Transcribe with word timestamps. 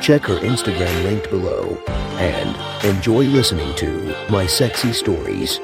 Check 0.00 0.22
her 0.22 0.38
Instagram 0.38 1.04
linked 1.04 1.28
below 1.28 1.76
and 2.16 2.86
enjoy 2.86 3.24
listening 3.24 3.74
to 3.76 4.16
My 4.30 4.46
Sexy 4.46 4.94
Stories. 4.94 5.60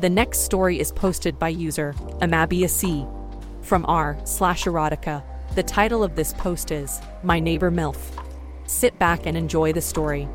The 0.00 0.08
next 0.08 0.38
story 0.40 0.80
is 0.80 0.90
posted 0.90 1.38
by 1.38 1.50
user 1.50 1.92
Amabia 2.22 2.70
C 2.70 3.06
from 3.60 3.84
r 3.86 4.16
slash 4.24 4.64
erotica. 4.64 5.22
The 5.54 5.62
title 5.62 6.02
of 6.02 6.16
this 6.16 6.32
post 6.32 6.70
is 6.70 6.98
My 7.22 7.38
Neighbor 7.38 7.70
MILF. 7.70 7.98
Sit 8.66 8.98
back 8.98 9.26
and 9.26 9.36
enjoy 9.36 9.74
the 9.74 9.82
story. 9.82 10.26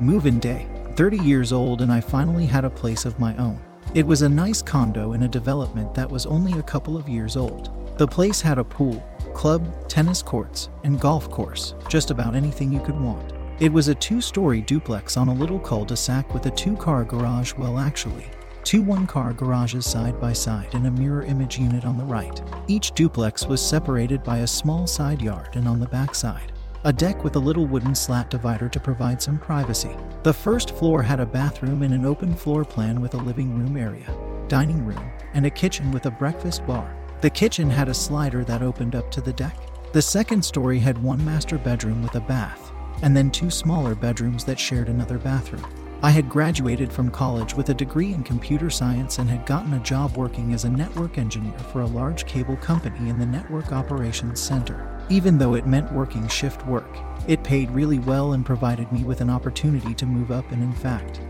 Move-in 0.00 0.38
day. 0.38 0.66
30 0.96 1.18
years 1.18 1.52
old 1.52 1.82
and 1.82 1.92
I 1.92 2.00
finally 2.00 2.46
had 2.46 2.64
a 2.64 2.70
place 2.70 3.04
of 3.04 3.20
my 3.20 3.36
own. 3.36 3.60
It 3.92 4.06
was 4.06 4.22
a 4.22 4.28
nice 4.28 4.62
condo 4.62 5.12
in 5.12 5.24
a 5.24 5.28
development 5.28 5.92
that 5.94 6.10
was 6.10 6.24
only 6.24 6.58
a 6.58 6.62
couple 6.62 6.96
of 6.96 7.10
years 7.10 7.36
old. 7.36 7.85
The 7.96 8.06
place 8.06 8.42
had 8.42 8.58
a 8.58 8.64
pool, 8.64 9.02
club, 9.32 9.88
tennis 9.88 10.22
courts, 10.22 10.68
and 10.84 11.00
golf 11.00 11.30
course, 11.30 11.74
just 11.88 12.10
about 12.10 12.34
anything 12.34 12.70
you 12.70 12.80
could 12.80 13.00
want. 13.00 13.32
It 13.58 13.72
was 13.72 13.88
a 13.88 13.94
two 13.94 14.20
story 14.20 14.60
duplex 14.60 15.16
on 15.16 15.28
a 15.28 15.34
little 15.34 15.58
cul 15.58 15.86
de 15.86 15.96
sac 15.96 16.34
with 16.34 16.44
a 16.44 16.50
two 16.50 16.76
car 16.76 17.04
garage, 17.04 17.54
well, 17.54 17.78
actually, 17.78 18.26
two 18.64 18.82
one 18.82 19.06
car 19.06 19.32
garages 19.32 19.86
side 19.86 20.20
by 20.20 20.34
side 20.34 20.74
and 20.74 20.86
a 20.86 20.90
mirror 20.90 21.22
image 21.22 21.58
unit 21.58 21.86
on 21.86 21.96
the 21.96 22.04
right. 22.04 22.42
Each 22.66 22.90
duplex 22.90 23.46
was 23.46 23.66
separated 23.66 24.22
by 24.22 24.40
a 24.40 24.46
small 24.46 24.86
side 24.86 25.22
yard 25.22 25.56
and 25.56 25.66
on 25.66 25.80
the 25.80 25.88
back 25.88 26.14
side, 26.14 26.52
a 26.84 26.92
deck 26.92 27.24
with 27.24 27.36
a 27.36 27.46
little 27.48 27.64
wooden 27.64 27.94
slat 27.94 28.28
divider 28.28 28.68
to 28.68 28.78
provide 28.78 29.22
some 29.22 29.38
privacy. 29.38 29.96
The 30.22 30.34
first 30.34 30.72
floor 30.72 31.02
had 31.02 31.20
a 31.20 31.24
bathroom 31.24 31.82
and 31.82 31.94
an 31.94 32.04
open 32.04 32.34
floor 32.34 32.62
plan 32.62 33.00
with 33.00 33.14
a 33.14 33.24
living 33.24 33.58
room 33.58 33.78
area, 33.78 34.14
dining 34.48 34.84
room, 34.84 35.10
and 35.32 35.46
a 35.46 35.50
kitchen 35.50 35.90
with 35.92 36.04
a 36.04 36.10
breakfast 36.10 36.66
bar. 36.66 36.94
The 37.22 37.30
kitchen 37.30 37.70
had 37.70 37.88
a 37.88 37.94
slider 37.94 38.44
that 38.44 38.62
opened 38.62 38.94
up 38.94 39.10
to 39.12 39.22
the 39.22 39.32
deck. 39.32 39.56
The 39.92 40.02
second 40.02 40.44
story 40.44 40.78
had 40.78 41.02
one 41.02 41.24
master 41.24 41.56
bedroom 41.56 42.02
with 42.02 42.14
a 42.14 42.20
bath, 42.20 42.72
and 43.00 43.16
then 43.16 43.30
two 43.30 43.50
smaller 43.50 43.94
bedrooms 43.94 44.44
that 44.44 44.60
shared 44.60 44.90
another 44.90 45.16
bathroom. 45.16 45.64
I 46.02 46.10
had 46.10 46.28
graduated 46.28 46.92
from 46.92 47.10
college 47.10 47.54
with 47.54 47.70
a 47.70 47.74
degree 47.74 48.12
in 48.12 48.22
computer 48.22 48.68
science 48.68 49.18
and 49.18 49.30
had 49.30 49.46
gotten 49.46 49.72
a 49.72 49.82
job 49.82 50.14
working 50.14 50.52
as 50.52 50.66
a 50.66 50.70
network 50.70 51.16
engineer 51.16 51.58
for 51.58 51.80
a 51.80 51.86
large 51.86 52.26
cable 52.26 52.56
company 52.56 53.08
in 53.08 53.18
the 53.18 53.24
Network 53.24 53.72
Operations 53.72 54.38
Center. 54.38 55.02
Even 55.08 55.38
though 55.38 55.54
it 55.54 55.66
meant 55.66 55.90
working 55.92 56.28
shift 56.28 56.66
work, 56.66 56.98
it 57.26 57.42
paid 57.42 57.70
really 57.70 57.98
well 57.98 58.34
and 58.34 58.44
provided 58.44 58.92
me 58.92 59.04
with 59.04 59.22
an 59.22 59.30
opportunity 59.30 59.94
to 59.94 60.04
move 60.04 60.30
up, 60.30 60.52
and 60.52 60.62
in 60.62 60.74
fact, 60.74 61.22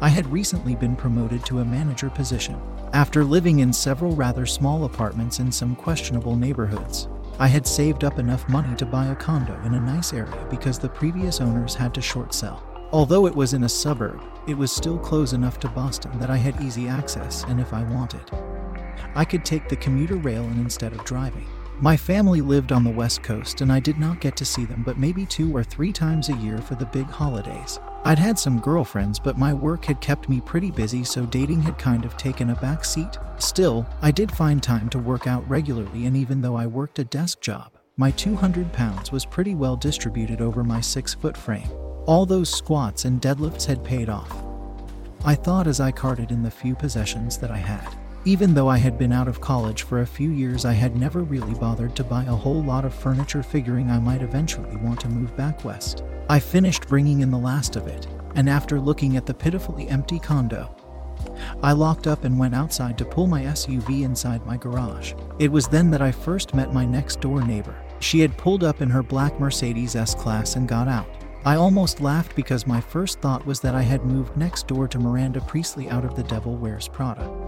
I 0.00 0.08
had 0.08 0.30
recently 0.30 0.76
been 0.76 0.94
promoted 0.94 1.44
to 1.46 1.58
a 1.58 1.64
manager 1.64 2.08
position. 2.08 2.60
After 2.92 3.24
living 3.24 3.58
in 3.58 3.72
several 3.72 4.14
rather 4.14 4.46
small 4.46 4.84
apartments 4.84 5.40
in 5.40 5.50
some 5.50 5.74
questionable 5.74 6.36
neighborhoods, 6.36 7.08
I 7.40 7.48
had 7.48 7.66
saved 7.66 8.04
up 8.04 8.20
enough 8.20 8.48
money 8.48 8.76
to 8.76 8.86
buy 8.86 9.06
a 9.06 9.16
condo 9.16 9.60
in 9.64 9.74
a 9.74 9.80
nice 9.80 10.12
area 10.12 10.46
because 10.48 10.78
the 10.78 10.88
previous 10.88 11.40
owners 11.40 11.74
had 11.74 11.92
to 11.94 12.00
short 12.00 12.32
sell. 12.32 12.62
Although 12.92 13.26
it 13.26 13.34
was 13.34 13.54
in 13.54 13.64
a 13.64 13.68
suburb, 13.68 14.22
it 14.46 14.56
was 14.56 14.70
still 14.70 14.98
close 14.98 15.32
enough 15.32 15.58
to 15.60 15.68
Boston 15.68 16.16
that 16.20 16.30
I 16.30 16.36
had 16.36 16.62
easy 16.62 16.86
access, 16.86 17.42
and 17.44 17.60
if 17.60 17.72
I 17.72 17.82
wanted, 17.82 18.30
I 19.16 19.24
could 19.24 19.44
take 19.44 19.68
the 19.68 19.76
commuter 19.76 20.16
rail 20.16 20.44
and 20.44 20.60
instead 20.60 20.92
of 20.92 21.04
driving. 21.04 21.46
My 21.80 21.96
family 21.96 22.40
lived 22.40 22.70
on 22.70 22.84
the 22.84 22.90
West 22.90 23.24
Coast, 23.24 23.60
and 23.60 23.72
I 23.72 23.80
did 23.80 23.98
not 23.98 24.20
get 24.20 24.36
to 24.36 24.44
see 24.44 24.64
them 24.64 24.84
but 24.84 24.96
maybe 24.96 25.26
two 25.26 25.54
or 25.54 25.64
three 25.64 25.92
times 25.92 26.28
a 26.28 26.36
year 26.36 26.58
for 26.58 26.76
the 26.76 26.86
big 26.86 27.06
holidays. 27.06 27.80
I'd 28.08 28.18
had 28.18 28.38
some 28.38 28.58
girlfriends, 28.60 29.18
but 29.18 29.36
my 29.36 29.52
work 29.52 29.84
had 29.84 30.00
kept 30.00 30.30
me 30.30 30.40
pretty 30.40 30.70
busy, 30.70 31.04
so 31.04 31.26
dating 31.26 31.60
had 31.60 31.76
kind 31.76 32.06
of 32.06 32.16
taken 32.16 32.48
a 32.48 32.54
back 32.54 32.82
seat. 32.82 33.18
Still, 33.36 33.86
I 34.00 34.10
did 34.10 34.32
find 34.32 34.62
time 34.62 34.88
to 34.88 34.98
work 34.98 35.26
out 35.26 35.46
regularly, 35.46 36.06
and 36.06 36.16
even 36.16 36.40
though 36.40 36.56
I 36.56 36.66
worked 36.66 36.98
a 36.98 37.04
desk 37.04 37.42
job, 37.42 37.72
my 37.98 38.10
200 38.12 38.72
pounds 38.72 39.12
was 39.12 39.26
pretty 39.26 39.54
well 39.54 39.76
distributed 39.76 40.40
over 40.40 40.64
my 40.64 40.80
6 40.80 41.12
foot 41.12 41.36
frame. 41.36 41.68
All 42.06 42.24
those 42.24 42.48
squats 42.48 43.04
and 43.04 43.20
deadlifts 43.20 43.66
had 43.66 43.84
paid 43.84 44.08
off. 44.08 44.42
I 45.22 45.34
thought 45.34 45.66
as 45.66 45.78
I 45.78 45.92
carted 45.92 46.32
in 46.32 46.42
the 46.42 46.50
few 46.50 46.74
possessions 46.74 47.36
that 47.36 47.50
I 47.50 47.58
had. 47.58 47.94
Even 48.24 48.52
though 48.52 48.68
I 48.68 48.78
had 48.78 48.98
been 48.98 49.12
out 49.12 49.28
of 49.28 49.40
college 49.40 49.82
for 49.82 50.00
a 50.00 50.06
few 50.06 50.30
years, 50.30 50.64
I 50.64 50.72
had 50.72 50.96
never 50.96 51.22
really 51.22 51.54
bothered 51.54 51.94
to 51.96 52.04
buy 52.04 52.24
a 52.24 52.34
whole 52.34 52.62
lot 52.62 52.84
of 52.84 52.92
furniture, 52.92 53.42
figuring 53.42 53.90
I 53.90 54.00
might 54.00 54.22
eventually 54.22 54.76
want 54.76 55.00
to 55.00 55.08
move 55.08 55.36
back 55.36 55.64
west. 55.64 56.02
I 56.28 56.40
finished 56.40 56.88
bringing 56.88 57.20
in 57.20 57.30
the 57.30 57.38
last 57.38 57.76
of 57.76 57.86
it, 57.86 58.06
and 58.34 58.50
after 58.50 58.80
looking 58.80 59.16
at 59.16 59.24
the 59.24 59.34
pitifully 59.34 59.88
empty 59.88 60.18
condo, 60.18 60.74
I 61.62 61.72
locked 61.72 62.06
up 62.06 62.24
and 62.24 62.38
went 62.38 62.54
outside 62.54 62.98
to 62.98 63.04
pull 63.04 63.26
my 63.26 63.42
SUV 63.42 64.02
inside 64.02 64.44
my 64.44 64.56
garage. 64.56 65.14
It 65.38 65.50
was 65.50 65.68
then 65.68 65.90
that 65.92 66.02
I 66.02 66.12
first 66.12 66.54
met 66.54 66.74
my 66.74 66.84
next 66.84 67.20
door 67.20 67.42
neighbor. 67.42 67.76
She 68.00 68.20
had 68.20 68.36
pulled 68.36 68.64
up 68.64 68.80
in 68.80 68.90
her 68.90 69.02
black 69.02 69.38
Mercedes 69.40 69.96
S 69.96 70.14
Class 70.14 70.56
and 70.56 70.68
got 70.68 70.88
out. 70.88 71.08
I 71.44 71.54
almost 71.54 72.00
laughed 72.00 72.34
because 72.36 72.66
my 72.66 72.80
first 72.80 73.20
thought 73.20 73.46
was 73.46 73.60
that 73.60 73.74
I 73.74 73.82
had 73.82 74.04
moved 74.04 74.36
next 74.36 74.66
door 74.66 74.88
to 74.88 74.98
Miranda 74.98 75.40
Priestly 75.40 75.88
out 75.88 76.04
of 76.04 76.14
The 76.14 76.24
Devil 76.24 76.56
Wears 76.56 76.88
Prada. 76.88 77.47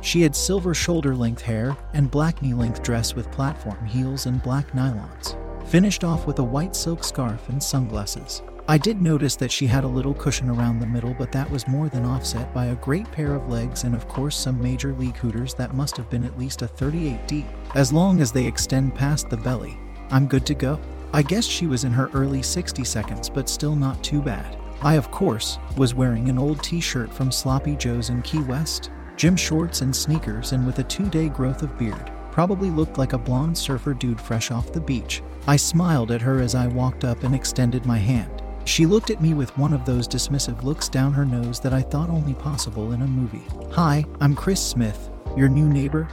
She 0.00 0.22
had 0.22 0.34
silver 0.34 0.74
shoulder 0.74 1.14
length 1.14 1.42
hair 1.42 1.76
and 1.92 2.10
black 2.10 2.42
knee 2.42 2.54
length 2.54 2.82
dress 2.82 3.14
with 3.14 3.30
platform 3.30 3.84
heels 3.84 4.26
and 4.26 4.42
black 4.42 4.72
nylons, 4.72 5.36
finished 5.68 6.04
off 6.04 6.26
with 6.26 6.38
a 6.38 6.44
white 6.44 6.74
silk 6.74 7.04
scarf 7.04 7.48
and 7.48 7.62
sunglasses. 7.62 8.42
I 8.68 8.78
did 8.78 9.02
notice 9.02 9.34
that 9.36 9.50
she 9.50 9.66
had 9.66 9.82
a 9.82 9.88
little 9.88 10.14
cushion 10.14 10.48
around 10.48 10.78
the 10.78 10.86
middle, 10.86 11.14
but 11.14 11.32
that 11.32 11.50
was 11.50 11.66
more 11.66 11.88
than 11.88 12.04
offset 12.04 12.54
by 12.54 12.66
a 12.66 12.76
great 12.76 13.10
pair 13.10 13.34
of 13.34 13.48
legs 13.48 13.82
and, 13.82 13.94
of 13.94 14.06
course, 14.06 14.36
some 14.36 14.62
major 14.62 14.94
league 14.94 15.16
hooters 15.16 15.52
that 15.54 15.74
must 15.74 15.96
have 15.96 16.08
been 16.08 16.24
at 16.24 16.38
least 16.38 16.62
a 16.62 16.68
38 16.68 17.26
deep. 17.26 17.46
As 17.74 17.92
long 17.92 18.20
as 18.20 18.30
they 18.30 18.46
extend 18.46 18.94
past 18.94 19.28
the 19.28 19.36
belly, 19.36 19.76
I'm 20.10 20.28
good 20.28 20.46
to 20.46 20.54
go. 20.54 20.80
I 21.12 21.22
guess 21.22 21.44
she 21.44 21.66
was 21.66 21.82
in 21.82 21.92
her 21.92 22.08
early 22.14 22.40
60 22.40 22.84
seconds, 22.84 23.28
but 23.28 23.48
still 23.48 23.74
not 23.74 24.02
too 24.04 24.22
bad. 24.22 24.56
I, 24.80 24.94
of 24.94 25.10
course, 25.10 25.58
was 25.76 25.94
wearing 25.94 26.28
an 26.28 26.38
old 26.38 26.62
t 26.62 26.80
shirt 26.80 27.12
from 27.12 27.32
Sloppy 27.32 27.76
Joe's 27.76 28.10
in 28.10 28.22
Key 28.22 28.42
West, 28.42 28.90
gym 29.22 29.36
shorts 29.36 29.82
and 29.82 29.94
sneakers, 29.94 30.50
and 30.50 30.66
with 30.66 30.80
a 30.80 30.82
two 30.82 31.08
day 31.08 31.28
growth 31.28 31.62
of 31.62 31.78
beard. 31.78 32.10
Probably 32.32 32.70
looked 32.70 32.98
like 32.98 33.12
a 33.12 33.18
blonde 33.18 33.56
surfer 33.56 33.94
dude 33.94 34.20
fresh 34.20 34.50
off 34.50 34.72
the 34.72 34.80
beach. 34.80 35.22
I 35.46 35.54
smiled 35.54 36.10
at 36.10 36.20
her 36.20 36.40
as 36.40 36.56
I 36.56 36.66
walked 36.66 37.04
up 37.04 37.22
and 37.22 37.32
extended 37.32 37.86
my 37.86 37.98
hand. 37.98 38.42
She 38.64 38.84
looked 38.84 39.10
at 39.10 39.22
me 39.22 39.32
with 39.32 39.56
one 39.56 39.72
of 39.72 39.84
those 39.84 40.08
dismissive 40.08 40.64
looks 40.64 40.88
down 40.88 41.12
her 41.12 41.24
nose 41.24 41.60
that 41.60 41.72
I 41.72 41.82
thought 41.82 42.10
only 42.10 42.34
possible 42.34 42.90
in 42.90 43.02
a 43.02 43.06
movie. 43.06 43.46
Hi, 43.70 44.04
I'm 44.20 44.34
Chris 44.34 44.60
Smith, 44.60 45.08
your 45.36 45.48
new 45.48 45.68
neighbor, 45.68 46.08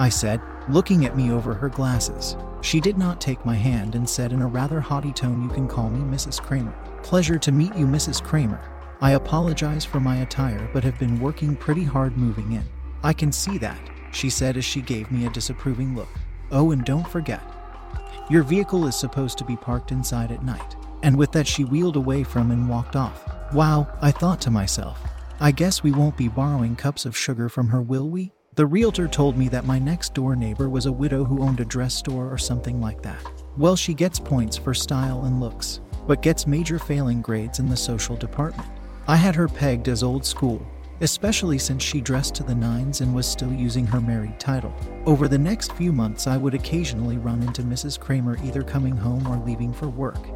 I 0.00 0.08
said, 0.08 0.40
looking 0.68 1.04
at 1.04 1.16
me 1.16 1.30
over 1.30 1.54
her 1.54 1.68
glasses. 1.68 2.36
She 2.62 2.80
did 2.80 2.98
not 2.98 3.20
take 3.20 3.46
my 3.46 3.54
hand 3.54 3.94
and 3.94 4.10
said 4.10 4.32
in 4.32 4.42
a 4.42 4.46
rather 4.48 4.80
haughty 4.80 5.12
tone, 5.12 5.40
You 5.40 5.50
can 5.50 5.68
call 5.68 5.88
me 5.88 6.00
Mrs. 6.00 6.42
Kramer. 6.42 6.74
Pleasure 7.04 7.38
to 7.38 7.52
meet 7.52 7.76
you, 7.76 7.86
Mrs. 7.86 8.20
Kramer. 8.20 8.60
I 9.00 9.12
apologize 9.12 9.84
for 9.84 10.00
my 10.00 10.18
attire, 10.18 10.68
but 10.72 10.84
have 10.84 10.98
been 10.98 11.20
working 11.20 11.56
pretty 11.56 11.84
hard 11.84 12.16
moving 12.16 12.52
in. 12.52 12.64
I 13.02 13.12
can 13.12 13.32
see 13.32 13.58
that, 13.58 13.78
she 14.12 14.30
said 14.30 14.56
as 14.56 14.64
she 14.64 14.80
gave 14.80 15.10
me 15.10 15.26
a 15.26 15.30
disapproving 15.30 15.94
look. 15.94 16.08
Oh, 16.50 16.70
and 16.70 16.84
don't 16.84 17.08
forget, 17.08 17.42
your 18.30 18.42
vehicle 18.42 18.86
is 18.86 18.96
supposed 18.96 19.36
to 19.38 19.44
be 19.44 19.56
parked 19.56 19.92
inside 19.92 20.32
at 20.32 20.44
night. 20.44 20.76
And 21.02 21.16
with 21.16 21.32
that, 21.32 21.46
she 21.46 21.64
wheeled 21.64 21.96
away 21.96 22.24
from 22.24 22.50
and 22.50 22.68
walked 22.68 22.96
off. 22.96 23.22
Wow, 23.52 23.86
I 24.00 24.10
thought 24.10 24.40
to 24.42 24.50
myself. 24.50 24.98
I 25.40 25.50
guess 25.50 25.82
we 25.82 25.92
won't 25.92 26.16
be 26.16 26.28
borrowing 26.28 26.74
cups 26.74 27.04
of 27.04 27.16
sugar 27.16 27.50
from 27.50 27.68
her, 27.68 27.82
will 27.82 28.08
we? 28.08 28.32
The 28.54 28.64
realtor 28.64 29.08
told 29.08 29.36
me 29.36 29.48
that 29.48 29.66
my 29.66 29.78
next 29.78 30.14
door 30.14 30.36
neighbor 30.36 30.70
was 30.70 30.86
a 30.86 30.92
widow 30.92 31.24
who 31.24 31.42
owned 31.42 31.60
a 31.60 31.64
dress 31.64 31.92
store 31.94 32.32
or 32.32 32.38
something 32.38 32.80
like 32.80 33.02
that. 33.02 33.20
Well, 33.58 33.76
she 33.76 33.92
gets 33.92 34.18
points 34.18 34.56
for 34.56 34.72
style 34.72 35.24
and 35.24 35.40
looks, 35.40 35.80
but 36.06 36.22
gets 36.22 36.46
major 36.46 36.78
failing 36.78 37.20
grades 37.20 37.58
in 37.58 37.68
the 37.68 37.76
social 37.76 38.16
department. 38.16 38.70
I 39.06 39.16
had 39.16 39.34
her 39.34 39.48
pegged 39.48 39.88
as 39.88 40.02
old 40.02 40.24
school, 40.24 40.64
especially 41.00 41.58
since 41.58 41.82
she 41.82 42.00
dressed 42.00 42.34
to 42.36 42.42
the 42.42 42.54
nines 42.54 43.00
and 43.00 43.14
was 43.14 43.26
still 43.26 43.52
using 43.52 43.86
her 43.86 44.00
married 44.00 44.40
title. 44.40 44.74
Over 45.06 45.28
the 45.28 45.38
next 45.38 45.72
few 45.72 45.92
months, 45.92 46.26
I 46.26 46.36
would 46.36 46.54
occasionally 46.54 47.18
run 47.18 47.42
into 47.42 47.62
Mrs. 47.62 48.00
Kramer 48.00 48.38
either 48.44 48.62
coming 48.62 48.96
home 48.96 49.26
or 49.26 49.44
leaving 49.44 49.72
for 49.72 49.88
work. 49.88 50.26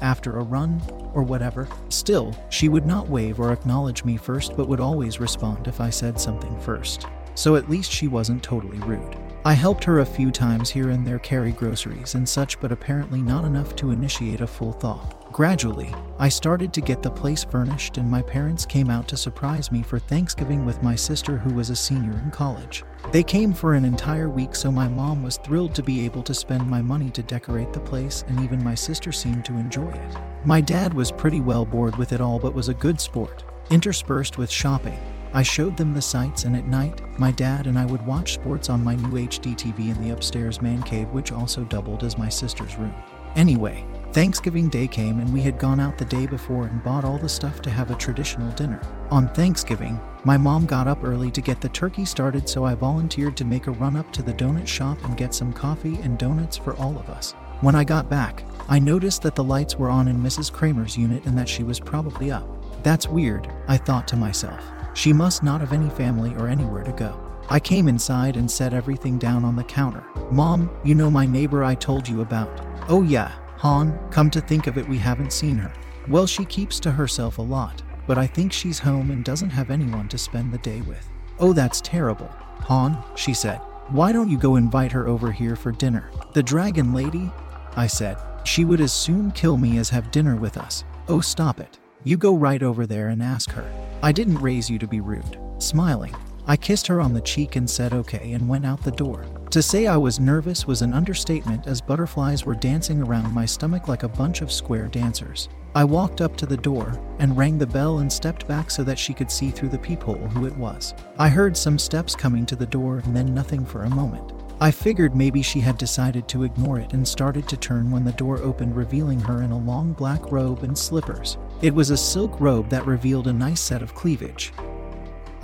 After 0.00 0.38
a 0.38 0.42
run, 0.42 0.80
or 1.14 1.22
whatever. 1.22 1.68
Still, 1.88 2.36
she 2.50 2.68
would 2.68 2.84
not 2.84 3.08
wave 3.08 3.40
or 3.40 3.52
acknowledge 3.52 4.04
me 4.04 4.16
first, 4.16 4.56
but 4.56 4.68
would 4.68 4.80
always 4.80 5.20
respond 5.20 5.66
if 5.66 5.80
I 5.80 5.90
said 5.90 6.20
something 6.20 6.58
first. 6.60 7.06
So 7.36 7.56
at 7.56 7.70
least 7.70 7.90
she 7.90 8.08
wasn't 8.08 8.42
totally 8.42 8.78
rude. 8.78 9.16
I 9.44 9.54
helped 9.54 9.84
her 9.84 10.00
a 10.00 10.06
few 10.06 10.30
times 10.30 10.70
here 10.70 10.90
and 10.90 11.06
there 11.06 11.18
carry 11.18 11.52
groceries 11.52 12.14
and 12.14 12.28
such, 12.28 12.60
but 12.60 12.72
apparently 12.72 13.22
not 13.22 13.44
enough 13.44 13.76
to 13.76 13.90
initiate 13.90 14.40
a 14.40 14.46
full 14.46 14.72
thaw. 14.72 15.08
Gradually, 15.34 15.92
I 16.20 16.28
started 16.28 16.72
to 16.72 16.80
get 16.80 17.02
the 17.02 17.10
place 17.10 17.42
furnished, 17.42 17.98
and 17.98 18.08
my 18.08 18.22
parents 18.22 18.64
came 18.64 18.88
out 18.88 19.08
to 19.08 19.16
surprise 19.16 19.72
me 19.72 19.82
for 19.82 19.98
Thanksgiving 19.98 20.64
with 20.64 20.80
my 20.80 20.94
sister, 20.94 21.36
who 21.36 21.52
was 21.52 21.70
a 21.70 21.74
senior 21.74 22.12
in 22.12 22.30
college. 22.30 22.84
They 23.10 23.24
came 23.24 23.52
for 23.52 23.74
an 23.74 23.84
entire 23.84 24.28
week, 24.28 24.54
so 24.54 24.70
my 24.70 24.86
mom 24.86 25.24
was 25.24 25.38
thrilled 25.38 25.74
to 25.74 25.82
be 25.82 26.04
able 26.04 26.22
to 26.22 26.34
spend 26.34 26.70
my 26.70 26.80
money 26.80 27.10
to 27.10 27.22
decorate 27.24 27.72
the 27.72 27.80
place, 27.80 28.24
and 28.28 28.38
even 28.44 28.62
my 28.62 28.76
sister 28.76 29.10
seemed 29.10 29.44
to 29.46 29.54
enjoy 29.54 29.90
it. 29.90 30.16
My 30.44 30.60
dad 30.60 30.94
was 30.94 31.10
pretty 31.10 31.40
well 31.40 31.66
bored 31.66 31.96
with 31.96 32.12
it 32.12 32.20
all, 32.20 32.38
but 32.38 32.54
was 32.54 32.68
a 32.68 32.74
good 32.74 33.00
sport, 33.00 33.42
interspersed 33.70 34.38
with 34.38 34.52
shopping. 34.52 35.00
I 35.32 35.42
showed 35.42 35.76
them 35.76 35.94
the 35.94 36.00
sights, 36.00 36.44
and 36.44 36.54
at 36.54 36.68
night, 36.68 37.00
my 37.18 37.32
dad 37.32 37.66
and 37.66 37.76
I 37.76 37.86
would 37.86 38.06
watch 38.06 38.34
sports 38.34 38.70
on 38.70 38.84
my 38.84 38.94
new 38.94 39.26
HD 39.26 39.56
TV 39.56 39.90
in 39.90 40.00
the 40.00 40.10
upstairs 40.10 40.62
man 40.62 40.84
cave, 40.84 41.08
which 41.08 41.32
also 41.32 41.64
doubled 41.64 42.04
as 42.04 42.16
my 42.16 42.28
sister's 42.28 42.76
room. 42.76 42.94
Anyway, 43.34 43.84
Thanksgiving 44.14 44.68
Day 44.68 44.86
came 44.86 45.18
and 45.18 45.34
we 45.34 45.40
had 45.40 45.58
gone 45.58 45.80
out 45.80 45.98
the 45.98 46.04
day 46.04 46.24
before 46.26 46.68
and 46.68 46.84
bought 46.84 47.04
all 47.04 47.18
the 47.18 47.28
stuff 47.28 47.60
to 47.62 47.68
have 47.68 47.90
a 47.90 47.96
traditional 47.96 48.48
dinner. 48.52 48.80
On 49.10 49.26
Thanksgiving, 49.30 50.00
my 50.22 50.36
mom 50.36 50.66
got 50.66 50.86
up 50.86 51.02
early 51.02 51.32
to 51.32 51.40
get 51.40 51.60
the 51.60 51.68
turkey 51.70 52.04
started, 52.04 52.48
so 52.48 52.64
I 52.64 52.76
volunteered 52.76 53.36
to 53.36 53.44
make 53.44 53.66
a 53.66 53.72
run 53.72 53.96
up 53.96 54.12
to 54.12 54.22
the 54.22 54.32
donut 54.32 54.68
shop 54.68 55.02
and 55.02 55.16
get 55.16 55.34
some 55.34 55.52
coffee 55.52 55.96
and 55.96 56.16
donuts 56.16 56.56
for 56.56 56.76
all 56.76 56.96
of 56.96 57.10
us. 57.10 57.32
When 57.60 57.74
I 57.74 57.82
got 57.82 58.08
back, 58.08 58.44
I 58.68 58.78
noticed 58.78 59.20
that 59.22 59.34
the 59.34 59.42
lights 59.42 59.76
were 59.76 59.90
on 59.90 60.06
in 60.06 60.22
Mrs. 60.22 60.52
Kramer's 60.52 60.96
unit 60.96 61.26
and 61.26 61.36
that 61.36 61.48
she 61.48 61.64
was 61.64 61.80
probably 61.80 62.30
up. 62.30 62.46
That's 62.84 63.08
weird, 63.08 63.52
I 63.66 63.78
thought 63.78 64.06
to 64.08 64.16
myself. 64.16 64.62
She 64.94 65.12
must 65.12 65.42
not 65.42 65.60
have 65.60 65.72
any 65.72 65.90
family 65.90 66.36
or 66.36 66.46
anywhere 66.46 66.84
to 66.84 66.92
go. 66.92 67.18
I 67.50 67.58
came 67.58 67.88
inside 67.88 68.36
and 68.36 68.48
set 68.48 68.74
everything 68.74 69.18
down 69.18 69.44
on 69.44 69.56
the 69.56 69.64
counter. 69.64 70.04
Mom, 70.30 70.70
you 70.84 70.94
know 70.94 71.10
my 71.10 71.26
neighbor 71.26 71.64
I 71.64 71.74
told 71.74 72.08
you 72.08 72.20
about. 72.20 72.48
Oh, 72.88 73.02
yeah, 73.02 73.32
Han, 73.64 73.98
come 74.10 74.28
to 74.28 74.42
think 74.42 74.66
of 74.66 74.76
it, 74.76 74.86
we 74.86 74.98
haven't 74.98 75.32
seen 75.32 75.56
her. 75.56 75.72
Well, 76.06 76.26
she 76.26 76.44
keeps 76.44 76.78
to 76.80 76.90
herself 76.90 77.38
a 77.38 77.42
lot, 77.42 77.82
but 78.06 78.18
I 78.18 78.26
think 78.26 78.52
she's 78.52 78.78
home 78.78 79.10
and 79.10 79.24
doesn't 79.24 79.48
have 79.48 79.70
anyone 79.70 80.06
to 80.08 80.18
spend 80.18 80.52
the 80.52 80.58
day 80.58 80.82
with. 80.82 81.08
Oh, 81.38 81.54
that's 81.54 81.80
terrible. 81.80 82.28
Han, 82.28 83.02
she 83.16 83.32
said, 83.32 83.62
why 83.88 84.12
don't 84.12 84.28
you 84.28 84.36
go 84.36 84.56
invite 84.56 84.92
her 84.92 85.08
over 85.08 85.32
here 85.32 85.56
for 85.56 85.72
dinner? 85.72 86.10
The 86.34 86.42
dragon 86.42 86.92
lady? 86.92 87.30
I 87.74 87.86
said, 87.86 88.18
she 88.44 88.66
would 88.66 88.82
as 88.82 88.92
soon 88.92 89.30
kill 89.30 89.56
me 89.56 89.78
as 89.78 89.88
have 89.88 90.10
dinner 90.10 90.36
with 90.36 90.58
us. 90.58 90.84
Oh, 91.08 91.22
stop 91.22 91.58
it. 91.58 91.78
You 92.02 92.18
go 92.18 92.36
right 92.36 92.62
over 92.62 92.86
there 92.86 93.08
and 93.08 93.22
ask 93.22 93.50
her. 93.52 93.64
I 94.02 94.12
didn't 94.12 94.42
raise 94.42 94.68
you 94.68 94.78
to 94.78 94.86
be 94.86 95.00
rude. 95.00 95.40
Smiling, 95.56 96.14
I 96.46 96.58
kissed 96.58 96.86
her 96.88 97.00
on 97.00 97.14
the 97.14 97.22
cheek 97.22 97.56
and 97.56 97.70
said 97.70 97.94
okay 97.94 98.32
and 98.32 98.46
went 98.46 98.66
out 98.66 98.82
the 98.82 98.90
door. 98.90 99.24
To 99.50 99.62
say 99.62 99.86
I 99.86 99.96
was 99.96 100.18
nervous 100.18 100.66
was 100.66 100.82
an 100.82 100.92
understatement 100.92 101.68
as 101.68 101.80
butterflies 101.80 102.44
were 102.44 102.56
dancing 102.56 103.00
around 103.00 103.32
my 103.32 103.46
stomach 103.46 103.86
like 103.86 104.02
a 104.02 104.08
bunch 104.08 104.42
of 104.42 104.50
square 104.50 104.88
dancers. 104.88 105.48
I 105.76 105.84
walked 105.84 106.20
up 106.20 106.36
to 106.38 106.46
the 106.46 106.56
door 106.56 106.98
and 107.20 107.36
rang 107.36 107.58
the 107.58 107.66
bell 107.66 107.98
and 107.98 108.12
stepped 108.12 108.48
back 108.48 108.70
so 108.70 108.82
that 108.82 108.98
she 108.98 109.14
could 109.14 109.30
see 109.30 109.50
through 109.50 109.68
the 109.68 109.78
peephole 109.78 110.28
who 110.28 110.46
it 110.46 110.56
was. 110.56 110.94
I 111.18 111.28
heard 111.28 111.56
some 111.56 111.78
steps 111.78 112.16
coming 112.16 112.46
to 112.46 112.56
the 112.56 112.66
door 112.66 112.98
and 113.04 113.14
then 113.14 113.32
nothing 113.32 113.64
for 113.64 113.84
a 113.84 113.90
moment. 113.90 114.32
I 114.60 114.70
figured 114.70 115.16
maybe 115.16 115.42
she 115.42 115.60
had 115.60 115.78
decided 115.78 116.28
to 116.28 116.44
ignore 116.44 116.78
it 116.78 116.92
and 116.92 117.06
started 117.06 117.48
to 117.48 117.56
turn 117.56 117.90
when 117.90 118.04
the 118.04 118.12
door 118.12 118.38
opened, 118.38 118.76
revealing 118.76 119.20
her 119.20 119.42
in 119.42 119.50
a 119.50 119.58
long 119.58 119.92
black 119.92 120.32
robe 120.32 120.62
and 120.62 120.78
slippers. 120.78 121.38
It 121.60 121.74
was 121.74 121.90
a 121.90 121.96
silk 121.96 122.40
robe 122.40 122.68
that 122.70 122.86
revealed 122.86 123.26
a 123.26 123.32
nice 123.32 123.60
set 123.60 123.82
of 123.82 123.94
cleavage. 123.94 124.52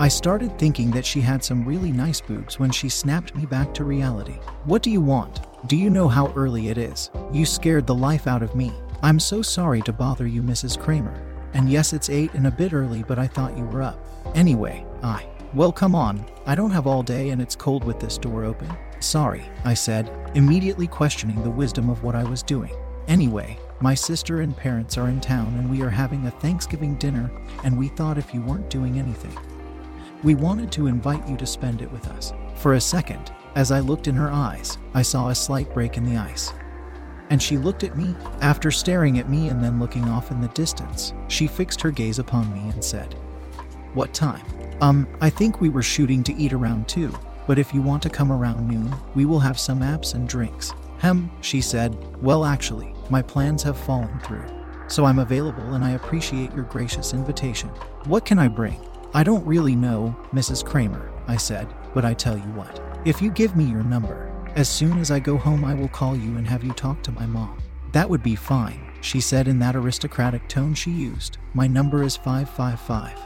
I 0.00 0.08
started 0.08 0.58
thinking 0.58 0.90
that 0.92 1.04
she 1.04 1.20
had 1.20 1.44
some 1.44 1.62
really 1.62 1.92
nice 1.92 2.22
boobs 2.22 2.58
when 2.58 2.70
she 2.70 2.88
snapped 2.88 3.36
me 3.36 3.44
back 3.44 3.74
to 3.74 3.84
reality. 3.84 4.38
What 4.64 4.82
do 4.82 4.90
you 4.90 5.02
want? 5.02 5.40
Do 5.68 5.76
you 5.76 5.90
know 5.90 6.08
how 6.08 6.32
early 6.32 6.68
it 6.68 6.78
is? 6.78 7.10
You 7.34 7.44
scared 7.44 7.86
the 7.86 7.94
life 7.94 8.26
out 8.26 8.42
of 8.42 8.54
me. 8.54 8.72
I'm 9.02 9.20
so 9.20 9.42
sorry 9.42 9.82
to 9.82 9.92
bother 9.92 10.26
you, 10.26 10.42
Mrs. 10.42 10.80
Kramer. 10.80 11.22
And 11.52 11.68
yes, 11.68 11.92
it's 11.92 12.08
8 12.08 12.32
and 12.32 12.46
a 12.46 12.50
bit 12.50 12.72
early, 12.72 13.02
but 13.02 13.18
I 13.18 13.26
thought 13.26 13.58
you 13.58 13.64
were 13.64 13.82
up. 13.82 14.02
Anyway, 14.34 14.86
I. 15.02 15.26
Well, 15.52 15.70
come 15.70 15.94
on. 15.94 16.24
I 16.46 16.54
don't 16.54 16.70
have 16.70 16.86
all 16.86 17.02
day 17.02 17.28
and 17.28 17.42
it's 17.42 17.54
cold 17.54 17.84
with 17.84 18.00
this 18.00 18.16
door 18.16 18.44
open. 18.44 18.74
Sorry, 19.00 19.44
I 19.66 19.74
said, 19.74 20.10
immediately 20.34 20.86
questioning 20.86 21.42
the 21.42 21.50
wisdom 21.50 21.90
of 21.90 22.02
what 22.02 22.14
I 22.14 22.24
was 22.24 22.42
doing. 22.42 22.74
Anyway, 23.06 23.58
my 23.82 23.92
sister 23.92 24.40
and 24.40 24.56
parents 24.56 24.96
are 24.96 25.10
in 25.10 25.20
town 25.20 25.54
and 25.58 25.68
we 25.68 25.82
are 25.82 25.90
having 25.90 26.24
a 26.24 26.30
Thanksgiving 26.30 26.94
dinner, 26.94 27.30
and 27.64 27.78
we 27.78 27.88
thought 27.88 28.16
if 28.16 28.32
you 28.32 28.40
weren't 28.40 28.70
doing 28.70 28.98
anything, 28.98 29.36
we 30.22 30.34
wanted 30.34 30.70
to 30.72 30.86
invite 30.86 31.26
you 31.28 31.36
to 31.36 31.46
spend 31.46 31.82
it 31.82 31.90
with 31.90 32.06
us. 32.08 32.32
For 32.56 32.74
a 32.74 32.80
second, 32.80 33.32
as 33.54 33.72
I 33.72 33.80
looked 33.80 34.06
in 34.06 34.14
her 34.14 34.30
eyes, 34.30 34.78
I 34.94 35.02
saw 35.02 35.28
a 35.28 35.34
slight 35.34 35.72
break 35.72 35.96
in 35.96 36.04
the 36.04 36.16
ice. 36.18 36.52
And 37.30 37.42
she 37.42 37.56
looked 37.56 37.84
at 37.84 37.96
me. 37.96 38.14
After 38.40 38.70
staring 38.70 39.18
at 39.18 39.30
me 39.30 39.48
and 39.48 39.62
then 39.62 39.80
looking 39.80 40.08
off 40.08 40.30
in 40.30 40.40
the 40.40 40.48
distance, 40.48 41.14
she 41.28 41.46
fixed 41.46 41.80
her 41.80 41.90
gaze 41.90 42.18
upon 42.18 42.52
me 42.52 42.70
and 42.70 42.84
said, 42.84 43.14
What 43.94 44.12
time? 44.12 44.44
Um, 44.80 45.06
I 45.20 45.30
think 45.30 45.60
we 45.60 45.68
were 45.68 45.82
shooting 45.82 46.22
to 46.24 46.34
eat 46.34 46.52
around 46.52 46.88
2, 46.88 47.12
but 47.46 47.58
if 47.58 47.72
you 47.72 47.82
want 47.82 48.02
to 48.02 48.10
come 48.10 48.32
around 48.32 48.68
noon, 48.68 48.94
we 49.14 49.24
will 49.24 49.40
have 49.40 49.58
some 49.58 49.80
apps 49.80 50.14
and 50.14 50.28
drinks. 50.28 50.72
Hem, 50.98 51.30
she 51.40 51.60
said, 51.60 51.96
Well, 52.20 52.44
actually, 52.44 52.94
my 53.08 53.22
plans 53.22 53.62
have 53.62 53.78
fallen 53.78 54.20
through. 54.20 54.44
So 54.88 55.04
I'm 55.04 55.20
available 55.20 55.74
and 55.74 55.84
I 55.84 55.90
appreciate 55.90 56.52
your 56.52 56.64
gracious 56.64 57.14
invitation. 57.14 57.68
What 58.06 58.26
can 58.26 58.38
I 58.40 58.48
bring? 58.48 58.80
I 59.12 59.24
don't 59.24 59.44
really 59.44 59.74
know, 59.74 60.14
Mrs. 60.32 60.64
Kramer, 60.64 61.10
I 61.26 61.36
said, 61.36 61.66
but 61.94 62.04
I 62.04 62.14
tell 62.14 62.36
you 62.36 62.44
what. 62.52 62.80
If 63.04 63.20
you 63.20 63.30
give 63.30 63.56
me 63.56 63.64
your 63.64 63.82
number, 63.82 64.30
as 64.54 64.68
soon 64.68 64.98
as 64.98 65.10
I 65.10 65.18
go 65.18 65.36
home, 65.36 65.64
I 65.64 65.74
will 65.74 65.88
call 65.88 66.16
you 66.16 66.36
and 66.36 66.46
have 66.46 66.62
you 66.62 66.72
talk 66.72 67.02
to 67.02 67.12
my 67.12 67.26
mom. 67.26 67.60
That 67.92 68.08
would 68.08 68.22
be 68.22 68.36
fine, 68.36 68.92
she 69.00 69.20
said 69.20 69.48
in 69.48 69.58
that 69.58 69.74
aristocratic 69.74 70.48
tone 70.48 70.74
she 70.74 70.92
used. 70.92 71.38
My 71.54 71.66
number 71.66 72.04
is 72.04 72.16
555 72.16 73.18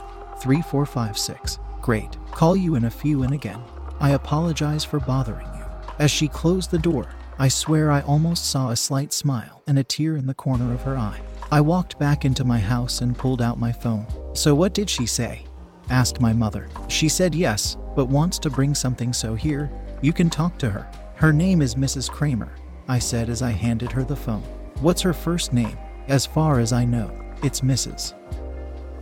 3456. 0.43 1.59
Great. 1.83 2.17
Call 2.31 2.57
you 2.57 2.77
in 2.77 2.87
a 2.87 2.91
few 2.91 3.23
and 3.23 3.35
again. 3.35 3.61
I 4.01 4.13
apologize 4.13 4.85
for 4.85 5.01
bothering 5.01 5.47
you. 5.55 5.65
As 5.99 6.11
she 6.11 6.29
closed 6.29 6.71
the 6.71 6.79
door, 6.79 7.09
I 7.39 7.49
swear 7.49 7.91
I 7.91 8.01
almost 8.03 8.47
saw 8.47 8.71
a 8.71 8.77
slight 8.77 9.13
smile 9.13 9.63
and 9.67 9.79
a 9.79 9.85
tear 9.85 10.17
in 10.17 10.27
the 10.27 10.35
corner 10.35 10.73
of 10.73 10.83
her 10.83 10.97
eye. 10.97 11.21
I 11.53 11.61
walked 11.61 11.99
back 11.99 12.25
into 12.25 12.43
my 12.43 12.59
house 12.59 13.03
and 13.03 13.19
pulled 13.19 13.43
out 13.43 13.59
my 13.59 13.73
phone. 13.73 14.07
So, 14.35 14.55
what 14.55 14.73
did 14.73 14.89
she 14.89 15.05
say? 15.05 15.45
Asked 15.91 16.21
my 16.21 16.33
mother. 16.33 16.69
She 16.89 17.09
said 17.09 17.35
yes, 17.35 17.77
but 17.95 18.07
wants 18.07 18.39
to 18.41 18.51
bring 18.51 18.75
something, 18.75 19.13
so 19.13 19.35
here, 19.35 19.71
you 20.01 20.13
can 20.13 20.31
talk 20.31 20.59
to 20.59 20.71
her. 20.71 20.87
Her 21.15 21.33
name 21.33 21.63
is 21.63 21.75
Mrs. 21.75 22.11
Kramer, 22.11 22.53
I 22.89 22.99
said 22.99 23.29
as 23.29 23.43
I 23.43 23.51
handed 23.51 23.93
her 23.93 24.05
the 24.05 24.17
phone. 24.17 24.43
What's 24.81 25.03
her 25.03 25.13
first 25.13 25.53
name? 25.53 25.79
As 26.09 26.27
far 26.27 26.58
as 26.58 26.73
I 26.73 26.85
know, 26.85 27.11
it's 27.43 27.61
Mrs. 27.63 28.15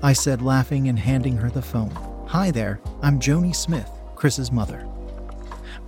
I 0.03 0.13
said, 0.13 0.43
laughing 0.43 0.89
and 0.89 0.99
handing 0.99 1.37
her 1.37 1.51
the 1.51 1.63
phone. 1.63 1.91
Hi 2.29 2.51
there, 2.51 2.81
I'm 3.03 3.19
Joni 3.19 3.55
Smith, 3.55 3.91
Chris's 4.15 4.53
mother. 4.53 4.87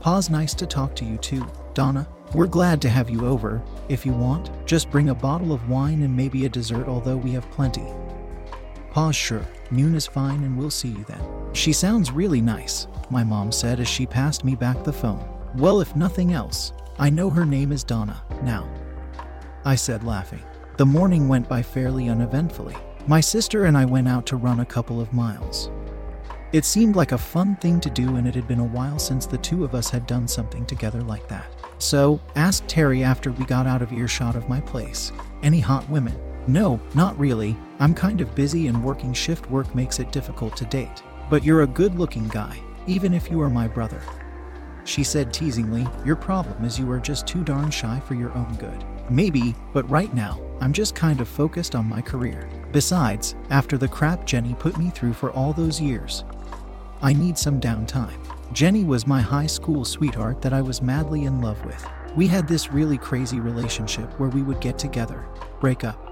Pa's 0.00 0.30
nice 0.30 0.54
to 0.54 0.66
talk 0.66 0.94
to 0.96 1.04
you 1.04 1.16
too, 1.18 1.46
Donna. 1.74 2.06
We're 2.34 2.46
glad 2.46 2.82
to 2.82 2.88
have 2.88 3.08
you 3.08 3.26
over. 3.26 3.62
If 3.88 4.04
you 4.04 4.12
want, 4.12 4.50
just 4.66 4.90
bring 4.90 5.08
a 5.08 5.14
bottle 5.14 5.52
of 5.52 5.68
wine 5.68 6.02
and 6.02 6.16
maybe 6.16 6.44
a 6.46 6.48
dessert, 6.48 6.88
although 6.88 7.16
we 7.16 7.30
have 7.32 7.48
plenty. 7.52 7.86
Pa's 8.90 9.14
sure. 9.14 9.46
Noon 9.70 9.94
is 9.94 10.06
fine 10.06 10.44
and 10.44 10.56
we'll 10.56 10.70
see 10.70 10.88
you 10.88 11.04
then. 11.04 11.20
She 11.52 11.72
sounds 11.72 12.12
really 12.12 12.40
nice, 12.40 12.86
my 13.10 13.24
mom 13.24 13.52
said 13.52 13.80
as 13.80 13.88
she 13.88 14.06
passed 14.06 14.44
me 14.44 14.54
back 14.54 14.84
the 14.84 14.92
phone. 14.92 15.26
Well, 15.56 15.80
if 15.80 15.96
nothing 15.96 16.32
else, 16.32 16.72
I 16.98 17.10
know 17.10 17.30
her 17.30 17.46
name 17.46 17.72
is 17.72 17.84
Donna 17.84 18.22
now. 18.42 18.68
I 19.64 19.74
said, 19.74 20.04
laughing. 20.04 20.42
The 20.76 20.86
morning 20.86 21.28
went 21.28 21.48
by 21.48 21.62
fairly 21.62 22.08
uneventfully. 22.08 22.76
My 23.06 23.20
sister 23.20 23.64
and 23.66 23.76
I 23.76 23.84
went 23.84 24.08
out 24.08 24.26
to 24.26 24.36
run 24.36 24.60
a 24.60 24.66
couple 24.66 25.00
of 25.00 25.12
miles. 25.12 25.70
It 26.52 26.64
seemed 26.64 26.94
like 26.94 27.12
a 27.12 27.18
fun 27.18 27.56
thing 27.56 27.80
to 27.80 27.90
do, 27.90 28.16
and 28.16 28.28
it 28.28 28.34
had 28.34 28.46
been 28.46 28.60
a 28.60 28.64
while 28.64 28.98
since 28.98 29.26
the 29.26 29.38
two 29.38 29.64
of 29.64 29.74
us 29.74 29.90
had 29.90 30.06
done 30.06 30.28
something 30.28 30.64
together 30.66 31.02
like 31.02 31.26
that. 31.28 31.46
So, 31.78 32.20
asked 32.36 32.68
Terry 32.68 33.02
after 33.02 33.32
we 33.32 33.44
got 33.44 33.66
out 33.66 33.82
of 33.82 33.92
earshot 33.92 34.36
of 34.36 34.48
my 34.48 34.60
place, 34.60 35.10
Any 35.42 35.60
hot 35.60 35.88
women? 35.90 36.14
No, 36.46 36.78
not 36.94 37.18
really. 37.18 37.56
I'm 37.78 37.94
kind 37.94 38.20
of 38.20 38.34
busy 38.34 38.66
and 38.66 38.84
working 38.84 39.12
shift 39.12 39.50
work 39.50 39.74
makes 39.74 39.98
it 39.98 40.12
difficult 40.12 40.56
to 40.58 40.66
date. 40.66 41.02
But 41.30 41.42
you're 41.42 41.62
a 41.62 41.66
good 41.66 41.98
looking 41.98 42.28
guy, 42.28 42.58
even 42.86 43.14
if 43.14 43.30
you 43.30 43.40
are 43.40 43.48
my 43.48 43.66
brother. 43.66 44.02
She 44.84 45.02
said 45.02 45.32
teasingly, 45.32 45.88
Your 46.04 46.16
problem 46.16 46.64
is 46.64 46.78
you 46.78 46.90
are 46.90 47.00
just 47.00 47.26
too 47.26 47.42
darn 47.42 47.70
shy 47.70 48.00
for 48.00 48.14
your 48.14 48.32
own 48.32 48.54
good. 48.56 48.84
Maybe, 49.08 49.54
but 49.72 49.88
right 49.88 50.12
now, 50.14 50.38
I'm 50.60 50.72
just 50.72 50.94
kind 50.94 51.20
of 51.20 51.28
focused 51.28 51.74
on 51.74 51.88
my 51.88 52.02
career. 52.02 52.48
Besides, 52.72 53.34
after 53.48 53.78
the 53.78 53.88
crap 53.88 54.26
Jenny 54.26 54.54
put 54.54 54.76
me 54.76 54.90
through 54.90 55.14
for 55.14 55.30
all 55.32 55.54
those 55.54 55.80
years, 55.80 56.24
I 57.00 57.14
need 57.14 57.38
some 57.38 57.60
downtime. 57.60 58.18
Jenny 58.52 58.84
was 58.84 59.06
my 59.06 59.20
high 59.20 59.46
school 59.46 59.84
sweetheart 59.84 60.42
that 60.42 60.52
I 60.52 60.60
was 60.60 60.82
madly 60.82 61.24
in 61.24 61.40
love 61.40 61.62
with. 61.64 61.84
We 62.14 62.26
had 62.26 62.46
this 62.46 62.70
really 62.70 62.98
crazy 62.98 63.40
relationship 63.40 64.18
where 64.20 64.28
we 64.28 64.42
would 64.42 64.60
get 64.60 64.78
together, 64.78 65.24
break 65.60 65.84
up, 65.84 66.03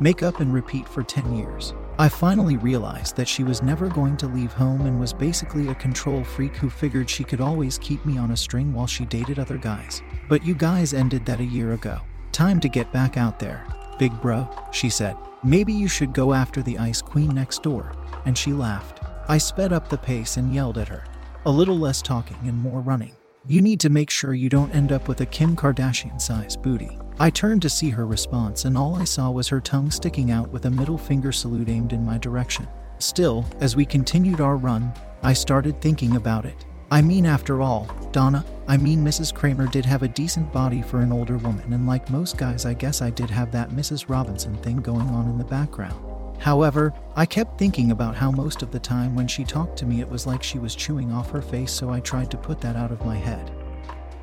make 0.00 0.22
up, 0.22 0.40
and 0.40 0.52
repeat 0.52 0.88
for 0.88 1.02
10 1.02 1.36
years. 1.36 1.74
I 1.98 2.08
finally 2.08 2.56
realized 2.56 3.16
that 3.16 3.28
she 3.28 3.44
was 3.44 3.62
never 3.62 3.88
going 3.88 4.16
to 4.18 4.26
leave 4.26 4.52
home 4.52 4.82
and 4.82 4.98
was 4.98 5.12
basically 5.12 5.68
a 5.68 5.74
control 5.74 6.24
freak 6.24 6.56
who 6.56 6.70
figured 6.70 7.10
she 7.10 7.24
could 7.24 7.40
always 7.40 7.78
keep 7.78 8.04
me 8.06 8.16
on 8.16 8.30
a 8.30 8.36
string 8.36 8.72
while 8.72 8.86
she 8.86 9.04
dated 9.04 9.38
other 9.38 9.58
guys. 9.58 10.02
But 10.28 10.44
you 10.44 10.54
guys 10.54 10.94
ended 10.94 11.26
that 11.26 11.40
a 11.40 11.44
year 11.44 11.74
ago. 11.74 12.00
Time 12.32 12.58
to 12.60 12.68
get 12.68 12.92
back 12.92 13.16
out 13.16 13.38
there. 13.38 13.66
Big 13.98 14.18
bro, 14.22 14.48
she 14.72 14.88
said. 14.88 15.14
Maybe 15.44 15.72
you 15.72 15.88
should 15.88 16.14
go 16.14 16.32
after 16.32 16.62
the 16.62 16.78
ice 16.78 17.02
queen 17.02 17.34
next 17.34 17.62
door. 17.62 17.92
And 18.24 18.36
she 18.36 18.52
laughed. 18.52 19.00
I 19.28 19.36
sped 19.36 19.72
up 19.72 19.88
the 19.88 19.98
pace 19.98 20.38
and 20.38 20.54
yelled 20.54 20.78
at 20.78 20.88
her. 20.88 21.04
A 21.44 21.50
little 21.50 21.78
less 21.78 22.00
talking 22.00 22.38
and 22.44 22.56
more 22.56 22.80
running. 22.80 23.12
You 23.46 23.60
need 23.60 23.80
to 23.80 23.90
make 23.90 24.10
sure 24.10 24.34
you 24.34 24.48
don't 24.48 24.74
end 24.74 24.92
up 24.92 25.08
with 25.08 25.20
a 25.20 25.26
Kim 25.26 25.56
Kardashian 25.56 26.20
sized 26.20 26.62
booty. 26.62 26.98
I 27.20 27.28
turned 27.28 27.60
to 27.60 27.68
see 27.68 27.90
her 27.90 28.06
response, 28.06 28.64
and 28.64 28.78
all 28.78 28.96
I 28.96 29.04
saw 29.04 29.30
was 29.30 29.46
her 29.48 29.60
tongue 29.60 29.90
sticking 29.90 30.30
out 30.30 30.48
with 30.48 30.64
a 30.64 30.70
middle 30.70 30.96
finger 30.96 31.32
salute 31.32 31.68
aimed 31.68 31.92
in 31.92 32.02
my 32.02 32.16
direction. 32.16 32.66
Still, 32.98 33.44
as 33.60 33.76
we 33.76 33.84
continued 33.84 34.40
our 34.40 34.56
run, 34.56 34.90
I 35.22 35.34
started 35.34 35.82
thinking 35.82 36.16
about 36.16 36.46
it. 36.46 36.64
I 36.90 37.02
mean, 37.02 37.26
after 37.26 37.60
all, 37.60 37.94
Donna, 38.10 38.42
I 38.66 38.78
mean, 38.78 39.04
Mrs. 39.04 39.34
Kramer 39.34 39.66
did 39.66 39.84
have 39.84 40.02
a 40.02 40.08
decent 40.08 40.50
body 40.50 40.80
for 40.80 41.02
an 41.02 41.12
older 41.12 41.36
woman, 41.36 41.74
and 41.74 41.86
like 41.86 42.08
most 42.08 42.38
guys, 42.38 42.64
I 42.64 42.72
guess 42.72 43.02
I 43.02 43.10
did 43.10 43.28
have 43.28 43.52
that 43.52 43.68
Mrs. 43.68 44.08
Robinson 44.08 44.56
thing 44.56 44.78
going 44.78 45.08
on 45.08 45.28
in 45.28 45.36
the 45.36 45.44
background. 45.44 46.02
However, 46.38 46.94
I 47.16 47.26
kept 47.26 47.58
thinking 47.58 47.90
about 47.90 48.16
how 48.16 48.30
most 48.30 48.62
of 48.62 48.70
the 48.70 48.80
time 48.80 49.14
when 49.14 49.28
she 49.28 49.44
talked 49.44 49.76
to 49.76 49.84
me, 49.84 50.00
it 50.00 50.08
was 50.08 50.26
like 50.26 50.42
she 50.42 50.58
was 50.58 50.74
chewing 50.74 51.12
off 51.12 51.30
her 51.32 51.42
face, 51.42 51.70
so 51.70 51.90
I 51.90 52.00
tried 52.00 52.30
to 52.30 52.38
put 52.38 52.62
that 52.62 52.76
out 52.76 52.92
of 52.92 53.04
my 53.04 53.16
head. 53.16 53.50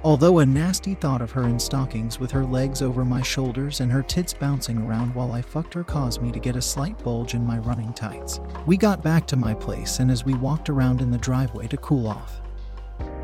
Although 0.04 0.40
a 0.40 0.46
nasty 0.46 0.94
thought 0.94 1.22
of 1.22 1.32
her 1.32 1.44
in 1.44 1.60
stockings 1.60 2.20
with 2.20 2.32
her 2.32 2.46
legs 2.46 2.82
over 2.82 3.04
my 3.04 3.22
shoulders 3.22 3.82
and 3.82 3.92
her 3.92 4.04
tits 4.04 4.34
bouncing 4.34 4.78
around 4.78 5.14
while 5.14 5.32
I 5.32 5.42
fucked 5.42 5.74
her 5.74 5.84
caused 5.84 6.22
me 6.22 6.32
to 6.32 6.40
get 6.40 6.56
a 6.56 6.62
slight 6.62 6.98
bulge 7.04 7.34
in 7.34 7.46
my 7.46 7.58
running 7.58 7.94
tights. 7.94 8.40
We 8.66 8.78
got 8.78 9.04
back 9.04 9.26
to 9.28 9.36
my 9.36 9.54
place, 9.54 10.00
and 10.00 10.12
as 10.12 10.24
we 10.24 10.36
walked 10.36 10.70
around 10.70 11.02
in 11.02 11.12
the 11.12 11.18
driveway 11.18 11.68
to 11.68 11.78
cool 11.78 12.08
off, 12.08 12.42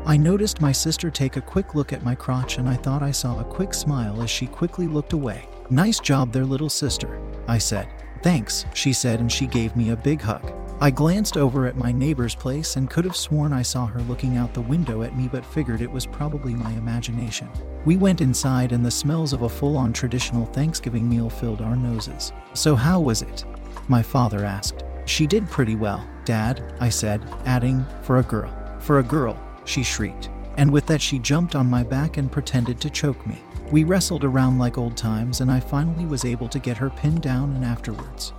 I 0.04 0.16
noticed 0.16 0.60
my 0.60 0.72
sister 0.72 1.10
take 1.10 1.36
a 1.36 1.40
quick 1.40 1.74
look 1.74 1.92
at 1.92 2.04
my 2.04 2.14
crotch, 2.14 2.58
and 2.58 2.68
I 2.68 2.74
thought 2.74 3.02
I 3.02 3.12
saw 3.12 3.40
a 3.40 3.44
quick 3.44 3.72
smile 3.72 4.20
as 4.22 4.28
she 4.28 4.46
quickly 4.46 4.86
looked 4.86 5.14
away. 5.14 5.48
Nice 5.70 5.98
job 6.00 6.32
there, 6.32 6.44
little 6.44 6.68
sister, 6.68 7.20
I 7.48 7.56
said. 7.56 7.88
Thanks, 8.22 8.66
she 8.74 8.92
said, 8.92 9.20
and 9.20 9.32
she 9.32 9.46
gave 9.46 9.76
me 9.76 9.90
a 9.90 9.96
big 9.96 10.20
hug. 10.20 10.52
I 10.80 10.90
glanced 10.90 11.36
over 11.36 11.66
at 11.66 11.76
my 11.76 11.92
neighbor's 11.92 12.34
place 12.34 12.76
and 12.76 12.90
could 12.90 13.04
have 13.04 13.16
sworn 13.16 13.52
I 13.52 13.62
saw 13.62 13.86
her 13.86 14.00
looking 14.02 14.36
out 14.36 14.52
the 14.52 14.60
window 14.60 15.02
at 15.02 15.16
me, 15.16 15.28
but 15.28 15.46
figured 15.46 15.80
it 15.80 15.90
was 15.90 16.04
probably 16.04 16.52
my 16.52 16.72
imagination. 16.72 17.48
We 17.84 17.96
went 17.96 18.20
inside, 18.20 18.72
and 18.72 18.84
the 18.84 18.90
smells 18.90 19.32
of 19.32 19.42
a 19.42 19.48
full 19.48 19.76
on 19.76 19.92
traditional 19.92 20.46
Thanksgiving 20.46 21.08
meal 21.08 21.30
filled 21.30 21.62
our 21.62 21.76
noses. 21.76 22.32
So, 22.54 22.74
how 22.74 23.00
was 23.00 23.22
it? 23.22 23.44
My 23.88 24.02
father 24.02 24.44
asked. 24.44 24.84
She 25.06 25.26
did 25.26 25.48
pretty 25.48 25.76
well, 25.76 26.04
Dad, 26.24 26.74
I 26.80 26.88
said, 26.88 27.22
adding, 27.46 27.86
for 28.02 28.18
a 28.18 28.22
girl. 28.22 28.52
For 28.80 28.98
a 28.98 29.02
girl, 29.02 29.38
she 29.64 29.82
shrieked. 29.82 30.28
And 30.56 30.70
with 30.70 30.86
that, 30.86 31.00
she 31.00 31.18
jumped 31.18 31.54
on 31.54 31.70
my 31.70 31.82
back 31.82 32.16
and 32.16 32.32
pretended 32.32 32.80
to 32.80 32.90
choke 32.90 33.24
me. 33.26 33.38
We 33.70 33.84
wrestled 33.84 34.24
around 34.24 34.58
like 34.58 34.76
old 34.76 34.96
times, 34.96 35.40
and 35.40 35.50
I 35.50 35.60
finally 35.60 36.04
was 36.04 36.24
able 36.24 36.48
to 36.48 36.58
get 36.58 36.76
her 36.78 36.90
pinned 36.90 37.22
down, 37.22 37.54
and 37.54 37.64
afterwards, 37.64 38.32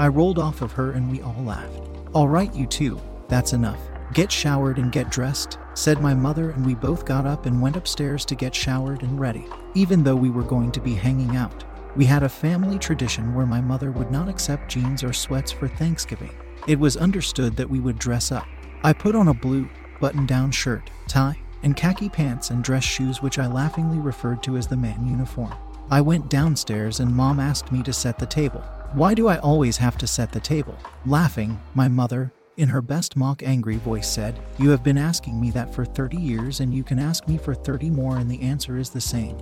I 0.00 0.08
rolled 0.08 0.38
off 0.38 0.62
of 0.62 0.72
her 0.72 0.92
and 0.92 1.10
we 1.10 1.20
all 1.20 1.44
laughed. 1.44 1.90
All 2.14 2.26
right, 2.26 2.54
you 2.54 2.66
two, 2.66 2.98
that's 3.28 3.52
enough. 3.52 3.78
Get 4.14 4.32
showered 4.32 4.78
and 4.78 4.90
get 4.90 5.10
dressed, 5.10 5.58
said 5.74 6.00
my 6.00 6.14
mother, 6.14 6.52
and 6.52 6.64
we 6.64 6.74
both 6.74 7.04
got 7.04 7.26
up 7.26 7.44
and 7.44 7.60
went 7.60 7.76
upstairs 7.76 8.24
to 8.24 8.34
get 8.34 8.54
showered 8.54 9.02
and 9.02 9.20
ready. 9.20 9.44
Even 9.74 10.02
though 10.02 10.16
we 10.16 10.30
were 10.30 10.42
going 10.42 10.72
to 10.72 10.80
be 10.80 10.94
hanging 10.94 11.36
out, 11.36 11.64
we 11.96 12.06
had 12.06 12.22
a 12.22 12.30
family 12.30 12.78
tradition 12.78 13.34
where 13.34 13.44
my 13.44 13.60
mother 13.60 13.90
would 13.90 14.10
not 14.10 14.26
accept 14.26 14.70
jeans 14.70 15.04
or 15.04 15.12
sweats 15.12 15.52
for 15.52 15.68
Thanksgiving. 15.68 16.30
It 16.66 16.80
was 16.80 16.96
understood 16.96 17.54
that 17.56 17.68
we 17.68 17.78
would 17.78 17.98
dress 17.98 18.32
up. 18.32 18.46
I 18.82 18.94
put 18.94 19.14
on 19.14 19.28
a 19.28 19.34
blue, 19.34 19.68
button 20.00 20.24
down 20.24 20.50
shirt, 20.50 20.88
tie, 21.08 21.38
and 21.62 21.76
khaki 21.76 22.08
pants 22.08 22.48
and 22.48 22.64
dress 22.64 22.84
shoes, 22.84 23.20
which 23.20 23.38
I 23.38 23.48
laughingly 23.48 23.98
referred 23.98 24.42
to 24.44 24.56
as 24.56 24.66
the 24.66 24.78
man 24.78 25.06
uniform. 25.06 25.52
I 25.90 26.00
went 26.00 26.30
downstairs 26.30 27.00
and 27.00 27.14
mom 27.14 27.38
asked 27.38 27.70
me 27.70 27.82
to 27.82 27.92
set 27.92 28.18
the 28.18 28.24
table. 28.24 28.64
Why 28.92 29.14
do 29.14 29.28
I 29.28 29.38
always 29.38 29.76
have 29.76 29.96
to 29.98 30.06
set 30.08 30.32
the 30.32 30.40
table? 30.40 30.76
Laughing, 31.06 31.60
my 31.74 31.86
mother, 31.86 32.32
in 32.56 32.68
her 32.68 32.82
best 32.82 33.16
mock 33.16 33.40
angry 33.40 33.76
voice, 33.76 34.10
said, 34.10 34.36
You 34.58 34.70
have 34.70 34.82
been 34.82 34.98
asking 34.98 35.40
me 35.40 35.52
that 35.52 35.72
for 35.72 35.84
30 35.84 36.16
years, 36.16 36.58
and 36.58 36.74
you 36.74 36.82
can 36.82 36.98
ask 36.98 37.28
me 37.28 37.38
for 37.38 37.54
30 37.54 37.88
more, 37.88 38.16
and 38.16 38.28
the 38.28 38.42
answer 38.42 38.78
is 38.78 38.90
the 38.90 39.00
same. 39.00 39.38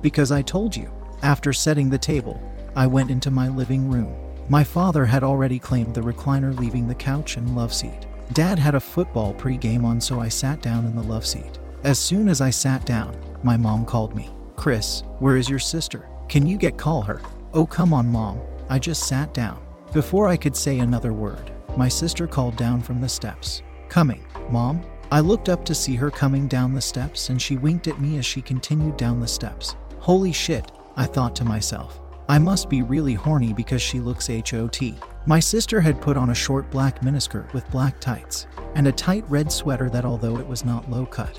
Because 0.00 0.32
I 0.32 0.42
told 0.42 0.74
you. 0.74 0.90
After 1.22 1.52
setting 1.52 1.88
the 1.88 1.98
table, 1.98 2.42
I 2.74 2.88
went 2.88 3.12
into 3.12 3.30
my 3.30 3.46
living 3.46 3.88
room. 3.88 4.12
My 4.48 4.64
father 4.64 5.04
had 5.04 5.22
already 5.22 5.60
claimed 5.60 5.94
the 5.94 6.00
recliner, 6.00 6.58
leaving 6.58 6.88
the 6.88 6.96
couch 6.96 7.36
and 7.36 7.54
love 7.54 7.72
seat. 7.72 8.06
Dad 8.32 8.58
had 8.58 8.74
a 8.74 8.80
football 8.80 9.34
pregame 9.34 9.84
on, 9.84 10.00
so 10.00 10.18
I 10.18 10.26
sat 10.26 10.60
down 10.60 10.84
in 10.84 10.96
the 10.96 11.02
love 11.04 11.24
seat. 11.24 11.60
As 11.84 12.00
soon 12.00 12.28
as 12.28 12.40
I 12.40 12.50
sat 12.50 12.84
down, 12.86 13.16
my 13.44 13.56
mom 13.56 13.84
called 13.84 14.16
me. 14.16 14.30
Chris, 14.56 15.04
where 15.20 15.36
is 15.36 15.48
your 15.48 15.60
sister? 15.60 16.08
Can 16.28 16.44
you 16.44 16.56
get 16.56 16.76
call 16.76 17.02
her? 17.02 17.22
Oh, 17.54 17.66
come 17.66 17.92
on, 17.92 18.08
Mom. 18.08 18.40
I 18.70 18.78
just 18.78 19.06
sat 19.06 19.34
down. 19.34 19.62
Before 19.92 20.26
I 20.26 20.38
could 20.38 20.56
say 20.56 20.78
another 20.78 21.12
word, 21.12 21.52
my 21.76 21.86
sister 21.86 22.26
called 22.26 22.56
down 22.56 22.80
from 22.80 23.00
the 23.00 23.08
steps. 23.08 23.62
Coming, 23.90 24.24
Mom. 24.50 24.82
I 25.10 25.20
looked 25.20 25.50
up 25.50 25.62
to 25.66 25.74
see 25.74 25.94
her 25.96 26.10
coming 26.10 26.48
down 26.48 26.72
the 26.72 26.80
steps, 26.80 27.28
and 27.28 27.40
she 27.40 27.58
winked 27.58 27.88
at 27.88 28.00
me 28.00 28.16
as 28.16 28.24
she 28.24 28.40
continued 28.40 28.96
down 28.96 29.20
the 29.20 29.28
steps. 29.28 29.76
Holy 29.98 30.32
shit, 30.32 30.72
I 30.96 31.04
thought 31.04 31.36
to 31.36 31.44
myself. 31.44 32.00
I 32.26 32.38
must 32.38 32.70
be 32.70 32.80
really 32.80 33.12
horny 33.12 33.52
because 33.52 33.82
she 33.82 34.00
looks 34.00 34.28
HOT. 34.28 34.80
My 35.26 35.38
sister 35.38 35.78
had 35.82 36.00
put 36.00 36.16
on 36.16 36.30
a 36.30 36.34
short 36.34 36.70
black 36.70 37.02
miniskirt 37.02 37.52
with 37.52 37.70
black 37.70 38.00
tights 38.00 38.46
and 38.74 38.88
a 38.88 38.92
tight 38.92 39.24
red 39.28 39.52
sweater 39.52 39.90
that, 39.90 40.06
although 40.06 40.38
it 40.38 40.48
was 40.48 40.64
not 40.64 40.90
low 40.90 41.04
cut, 41.04 41.38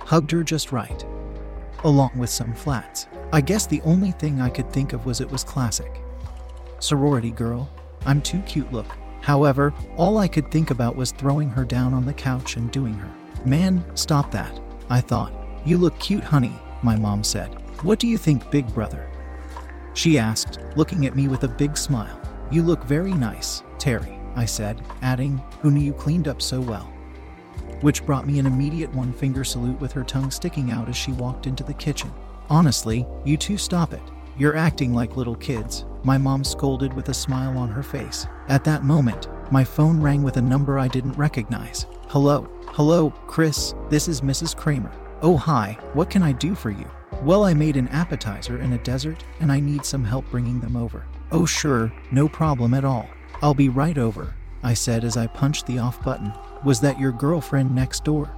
hugged 0.00 0.32
her 0.32 0.44
just 0.44 0.70
right, 0.70 1.02
along 1.84 2.10
with 2.16 2.28
some 2.28 2.52
flats. 2.52 3.06
I 3.32 3.40
guess 3.40 3.66
the 3.66 3.80
only 3.82 4.10
thing 4.10 4.40
I 4.40 4.50
could 4.50 4.72
think 4.72 4.92
of 4.92 5.06
was 5.06 5.20
it 5.20 5.30
was 5.30 5.44
classic. 5.44 6.02
Sorority 6.80 7.30
girl, 7.30 7.70
I'm 8.04 8.20
too 8.20 8.40
cute 8.40 8.72
look. 8.72 8.86
However, 9.20 9.72
all 9.96 10.18
I 10.18 10.26
could 10.26 10.50
think 10.50 10.70
about 10.70 10.96
was 10.96 11.12
throwing 11.12 11.48
her 11.50 11.64
down 11.64 11.94
on 11.94 12.04
the 12.04 12.12
couch 12.12 12.56
and 12.56 12.72
doing 12.72 12.94
her. 12.94 13.10
Man, 13.44 13.84
stop 13.94 14.32
that, 14.32 14.58
I 14.88 15.00
thought. 15.00 15.32
You 15.64 15.78
look 15.78 15.96
cute, 16.00 16.24
honey, 16.24 16.58
my 16.82 16.96
mom 16.96 17.22
said. 17.22 17.54
What 17.82 18.00
do 18.00 18.08
you 18.08 18.18
think, 18.18 18.50
big 18.50 18.66
brother? 18.74 19.08
She 19.94 20.18
asked, 20.18 20.58
looking 20.74 21.06
at 21.06 21.14
me 21.14 21.28
with 21.28 21.44
a 21.44 21.48
big 21.48 21.76
smile. 21.76 22.20
You 22.50 22.62
look 22.62 22.82
very 22.82 23.12
nice, 23.12 23.62
Terry, 23.78 24.18
I 24.34 24.44
said, 24.44 24.82
adding, 25.02 25.40
Who 25.60 25.70
knew 25.70 25.80
you 25.80 25.92
cleaned 25.92 26.26
up 26.26 26.42
so 26.42 26.60
well? 26.60 26.90
Which 27.80 28.04
brought 28.04 28.26
me 28.26 28.40
an 28.40 28.46
immediate 28.46 28.92
one 28.92 29.12
finger 29.12 29.44
salute 29.44 29.80
with 29.80 29.92
her 29.92 30.02
tongue 30.04 30.32
sticking 30.32 30.72
out 30.72 30.88
as 30.88 30.96
she 30.96 31.12
walked 31.12 31.46
into 31.46 31.62
the 31.62 31.74
kitchen. 31.74 32.10
Honestly, 32.50 33.06
you 33.24 33.36
two 33.36 33.56
stop 33.56 33.92
it. 33.92 34.02
You're 34.36 34.56
acting 34.56 34.92
like 34.92 35.16
little 35.16 35.36
kids, 35.36 35.84
my 36.02 36.18
mom 36.18 36.42
scolded 36.42 36.92
with 36.92 37.08
a 37.08 37.14
smile 37.14 37.56
on 37.56 37.68
her 37.68 37.82
face. 37.82 38.26
At 38.48 38.64
that 38.64 38.82
moment, 38.82 39.28
my 39.52 39.62
phone 39.62 40.00
rang 40.00 40.24
with 40.24 40.36
a 40.36 40.42
number 40.42 40.76
I 40.76 40.88
didn't 40.88 41.12
recognize. 41.12 41.86
Hello, 42.08 42.48
hello, 42.68 43.10
Chris, 43.28 43.74
this 43.88 44.08
is 44.08 44.22
Mrs. 44.22 44.56
Kramer. 44.56 44.90
Oh, 45.22 45.36
hi, 45.36 45.78
what 45.92 46.10
can 46.10 46.24
I 46.24 46.32
do 46.32 46.56
for 46.56 46.70
you? 46.70 46.90
Well, 47.22 47.44
I 47.44 47.54
made 47.54 47.76
an 47.76 47.86
appetizer 47.88 48.60
in 48.60 48.72
a 48.72 48.78
desert 48.78 49.22
and 49.38 49.52
I 49.52 49.60
need 49.60 49.84
some 49.84 50.02
help 50.02 50.28
bringing 50.30 50.58
them 50.58 50.74
over. 50.74 51.04
Oh, 51.30 51.46
sure, 51.46 51.92
no 52.10 52.28
problem 52.28 52.74
at 52.74 52.84
all. 52.84 53.08
I'll 53.42 53.54
be 53.54 53.68
right 53.68 53.96
over, 53.96 54.34
I 54.64 54.74
said 54.74 55.04
as 55.04 55.16
I 55.16 55.28
punched 55.28 55.66
the 55.66 55.78
off 55.78 56.02
button. 56.02 56.32
Was 56.64 56.80
that 56.80 56.98
your 56.98 57.12
girlfriend 57.12 57.72
next 57.72 58.02
door? 58.04 58.28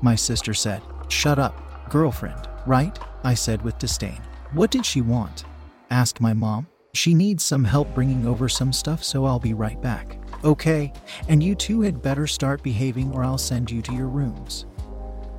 My 0.00 0.14
sister 0.14 0.54
said, 0.54 0.80
Shut 1.08 1.38
up, 1.38 1.90
girlfriend, 1.90 2.48
right? 2.66 2.98
I 3.28 3.34
said 3.34 3.60
with 3.60 3.78
disdain. 3.78 4.22
What 4.54 4.70
did 4.70 4.86
she 4.86 5.02
want? 5.02 5.44
asked 5.90 6.18
my 6.18 6.32
mom. 6.32 6.66
She 6.94 7.12
needs 7.12 7.44
some 7.44 7.62
help 7.62 7.94
bringing 7.94 8.26
over 8.26 8.48
some 8.48 8.72
stuff, 8.72 9.04
so 9.04 9.26
I'll 9.26 9.38
be 9.38 9.52
right 9.52 9.78
back. 9.82 10.18
Okay, 10.44 10.94
and 11.28 11.42
you 11.42 11.54
two 11.54 11.82
had 11.82 12.00
better 12.00 12.26
start 12.26 12.62
behaving 12.62 13.12
or 13.12 13.22
I'll 13.22 13.36
send 13.36 13.70
you 13.70 13.82
to 13.82 13.92
your 13.92 14.08
rooms, 14.08 14.64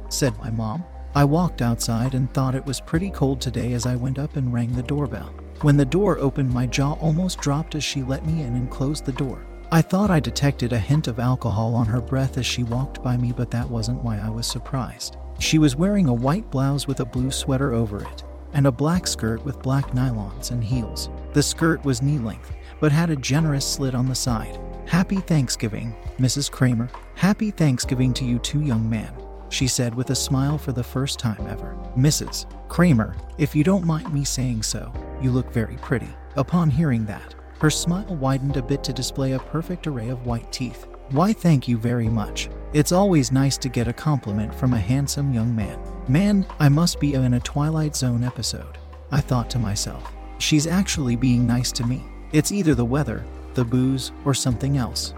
said 0.09 0.37
my 0.37 0.51
mom. 0.51 0.83
I 1.15 1.23
walked 1.23 1.63
outside 1.63 2.13
and 2.13 2.31
thought 2.31 2.53
it 2.53 2.63
was 2.63 2.79
pretty 2.79 3.09
cold 3.09 3.41
today 3.41 3.73
as 3.73 3.87
I 3.87 3.95
went 3.95 4.19
up 4.19 4.35
and 4.35 4.53
rang 4.53 4.71
the 4.73 4.83
doorbell. 4.83 5.33
When 5.61 5.75
the 5.75 5.83
door 5.83 6.19
opened, 6.19 6.53
my 6.53 6.67
jaw 6.67 6.93
almost 7.01 7.41
dropped 7.41 7.73
as 7.73 7.83
she 7.83 8.03
let 8.03 8.23
me 8.23 8.43
in 8.43 8.55
and 8.55 8.69
closed 8.69 9.05
the 9.05 9.13
door. 9.13 9.47
I 9.71 9.81
thought 9.81 10.11
I 10.11 10.19
detected 10.19 10.73
a 10.73 10.77
hint 10.77 11.07
of 11.07 11.17
alcohol 11.17 11.73
on 11.73 11.87
her 11.87 12.01
breath 12.01 12.37
as 12.37 12.45
she 12.45 12.61
walked 12.61 13.01
by 13.01 13.17
me, 13.17 13.31
but 13.31 13.49
that 13.49 13.67
wasn't 13.67 14.03
why 14.03 14.19
I 14.19 14.29
was 14.29 14.45
surprised. 14.45 15.17
She 15.39 15.57
was 15.57 15.75
wearing 15.75 16.07
a 16.07 16.13
white 16.13 16.49
blouse 16.51 16.85
with 16.85 16.99
a 16.99 17.05
blue 17.05 17.31
sweater 17.31 17.73
over 17.73 18.01
it, 18.01 18.23
and 18.53 18.67
a 18.67 18.71
black 18.71 19.07
skirt 19.07 19.43
with 19.45 19.61
black 19.61 19.91
nylons 19.91 20.51
and 20.51 20.63
heels. 20.63 21.09
The 21.33 21.41
skirt 21.41 21.83
was 21.85 22.01
knee 22.01 22.17
length, 22.17 22.51
but 22.79 22.91
had 22.91 23.09
a 23.09 23.15
generous 23.15 23.65
slit 23.65 23.95
on 23.95 24.07
the 24.07 24.15
side. 24.15 24.59
Happy 24.85 25.17
Thanksgiving, 25.17 25.95
Mrs. 26.17 26.51
Kramer. 26.51 26.89
Happy 27.15 27.51
Thanksgiving 27.51 28.13
to 28.15 28.25
you 28.25 28.39
too, 28.39 28.61
young 28.61 28.89
man, 28.89 29.13
she 29.49 29.67
said 29.67 29.95
with 29.95 30.09
a 30.09 30.15
smile 30.15 30.57
for 30.57 30.71
the 30.71 30.83
first 30.83 31.19
time 31.19 31.47
ever. 31.47 31.77
Mrs. 31.97 32.45
Kramer, 32.67 33.15
if 33.37 33.55
you 33.55 33.63
don't 33.63 33.85
mind 33.85 34.13
me 34.13 34.23
saying 34.23 34.63
so, 34.63 34.91
you 35.21 35.31
look 35.31 35.51
very 35.53 35.77
pretty. 35.77 36.09
Upon 36.35 36.69
hearing 36.69 37.05
that, 37.05 37.35
Her 37.59 37.69
smile 37.69 38.15
widened 38.15 38.55
a 38.55 38.61
bit 38.61 38.85
to 38.85 38.93
display 38.93 39.33
a 39.33 39.39
perfect 39.39 39.85
array 39.85 40.07
of 40.09 40.25
white 40.25 40.49
teeth. 40.49 40.87
Why, 41.09 41.33
thank 41.33 41.67
you 41.67 41.77
very 41.77 42.07
much. 42.07 42.49
It's 42.71 42.91
always 42.91 43.31
nice 43.31 43.57
to 43.57 43.67
get 43.67 43.87
a 43.87 43.93
compliment 43.93 44.53
from 44.53 44.75
a 44.75 44.79
handsome 44.79 45.33
young 45.33 45.55
man. 45.55 45.79
Man, 46.07 46.45
I 46.59 46.69
must 46.69 46.99
be 46.99 47.15
in 47.15 47.33
a 47.33 47.39
Twilight 47.39 47.95
Zone 47.95 48.23
episode. 48.23 48.77
I 49.09 49.21
thought 49.21 49.49
to 49.49 49.57
myself. 49.59 50.13
She's 50.37 50.67
actually 50.67 51.15
being 51.15 51.47
nice 51.47 51.71
to 51.71 51.83
me. 51.83 52.03
It's 52.31 52.51
either 52.51 52.75
the 52.75 52.85
weather, 52.85 53.25
the 53.55 53.65
booze, 53.65 54.11
or 54.23 54.35
something 54.35 54.77
else. 54.77 55.15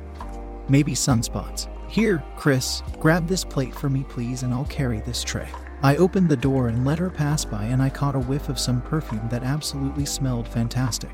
Maybe 0.69 0.93
sunspots. 0.93 1.67
Here, 1.89 2.23
Chris, 2.37 2.83
grab 3.01 3.27
this 3.27 3.43
plate 3.43 3.75
for 3.75 3.89
me, 3.89 4.05
please, 4.07 4.43
and 4.43 4.53
I'll 4.53 4.63
carry 4.65 5.01
this 5.01 5.21
tray. 5.21 5.49
I 5.83 5.97
opened 5.97 6.29
the 6.29 6.37
door 6.37 6.69
and 6.69 6.85
let 6.85 6.99
her 6.99 7.09
pass 7.09 7.43
by, 7.43 7.65
and 7.65 7.81
I 7.81 7.89
caught 7.89 8.15
a 8.15 8.19
whiff 8.19 8.47
of 8.47 8.59
some 8.59 8.81
perfume 8.81 9.27
that 9.27 9.43
absolutely 9.43 10.05
smelled 10.05 10.47
fantastic. 10.47 11.11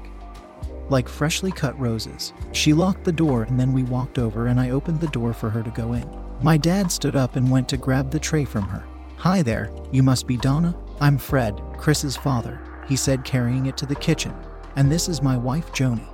Like 0.90 1.10
freshly 1.10 1.52
cut 1.52 1.78
roses. 1.80 2.32
She 2.52 2.74
locked 2.74 3.06
the 3.06 3.12
door, 3.12 3.42
and 3.42 3.60
then 3.60 3.74
we 3.74 3.82
walked 3.82 4.20
over, 4.20 4.48
and 4.48 4.60
I 4.60 4.70
opened 4.70 5.02
the 5.02 5.08
door 5.08 5.34
for 5.34 5.50
her 5.50 5.64
to 5.64 5.72
go 5.72 5.94
in. 5.94 6.08
My 6.42 6.56
dad 6.56 6.92
stood 6.92 7.16
up 7.16 7.36
and 7.36 7.50
went 7.50 7.68
to 7.70 7.78
grab 7.78 8.12
the 8.12 8.20
tray 8.20 8.46
from 8.46 8.64
her. 8.70 8.86
Hi 9.18 9.42
there, 9.42 9.72
you 9.92 10.04
must 10.04 10.28
be 10.28 10.38
Donna? 10.38 10.78
I'm 11.02 11.18
Fred, 11.18 11.60
Chris's 11.80 12.16
father, 12.16 12.62
he 12.88 12.96
said, 12.96 13.24
carrying 13.24 13.66
it 13.66 13.76
to 13.78 13.88
the 13.88 13.96
kitchen. 13.96 14.36
And 14.76 14.92
this 14.92 15.10
is 15.10 15.24
my 15.24 15.36
wife, 15.36 15.72
Joni. 15.72 16.08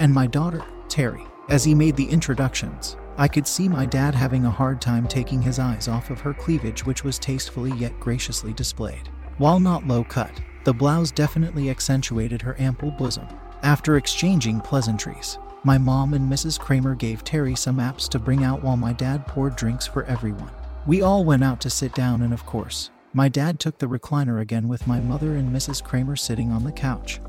And 0.00 0.12
my 0.12 0.26
daughter, 0.26 0.64
Terry. 0.88 1.22
As 1.48 1.62
he 1.62 1.76
made 1.76 1.94
the 1.94 2.08
introductions, 2.08 2.96
I 3.16 3.28
could 3.28 3.46
see 3.46 3.68
my 3.68 3.86
dad 3.86 4.16
having 4.16 4.44
a 4.44 4.50
hard 4.50 4.80
time 4.80 5.06
taking 5.06 5.40
his 5.40 5.60
eyes 5.60 5.86
off 5.86 6.10
of 6.10 6.20
her 6.20 6.34
cleavage, 6.34 6.84
which 6.84 7.04
was 7.04 7.16
tastefully 7.16 7.72
yet 7.76 7.98
graciously 8.00 8.52
displayed. 8.52 9.08
While 9.38 9.60
not 9.60 9.86
low 9.86 10.02
cut, 10.02 10.40
the 10.64 10.74
blouse 10.74 11.12
definitely 11.12 11.70
accentuated 11.70 12.42
her 12.42 12.56
ample 12.58 12.90
bosom. 12.90 13.28
After 13.62 13.96
exchanging 13.96 14.60
pleasantries, 14.60 15.38
my 15.66 15.78
mom 15.78 16.14
and 16.14 16.30
Mrs. 16.30 16.60
Kramer 16.60 16.94
gave 16.94 17.24
Terry 17.24 17.56
some 17.56 17.78
apps 17.78 18.08
to 18.10 18.20
bring 18.20 18.44
out 18.44 18.62
while 18.62 18.76
my 18.76 18.92
dad 18.92 19.26
poured 19.26 19.56
drinks 19.56 19.84
for 19.84 20.04
everyone. 20.04 20.52
We 20.86 21.02
all 21.02 21.24
went 21.24 21.42
out 21.42 21.60
to 21.62 21.70
sit 21.70 21.92
down, 21.92 22.22
and 22.22 22.32
of 22.32 22.46
course, 22.46 22.90
my 23.12 23.28
dad 23.28 23.58
took 23.58 23.78
the 23.78 23.88
recliner 23.88 24.40
again 24.40 24.68
with 24.68 24.86
my 24.86 25.00
mother 25.00 25.34
and 25.34 25.52
Mrs. 25.52 25.82
Kramer 25.82 26.14
sitting 26.14 26.52
on 26.52 26.62
the 26.62 26.70
couch. 26.70 27.20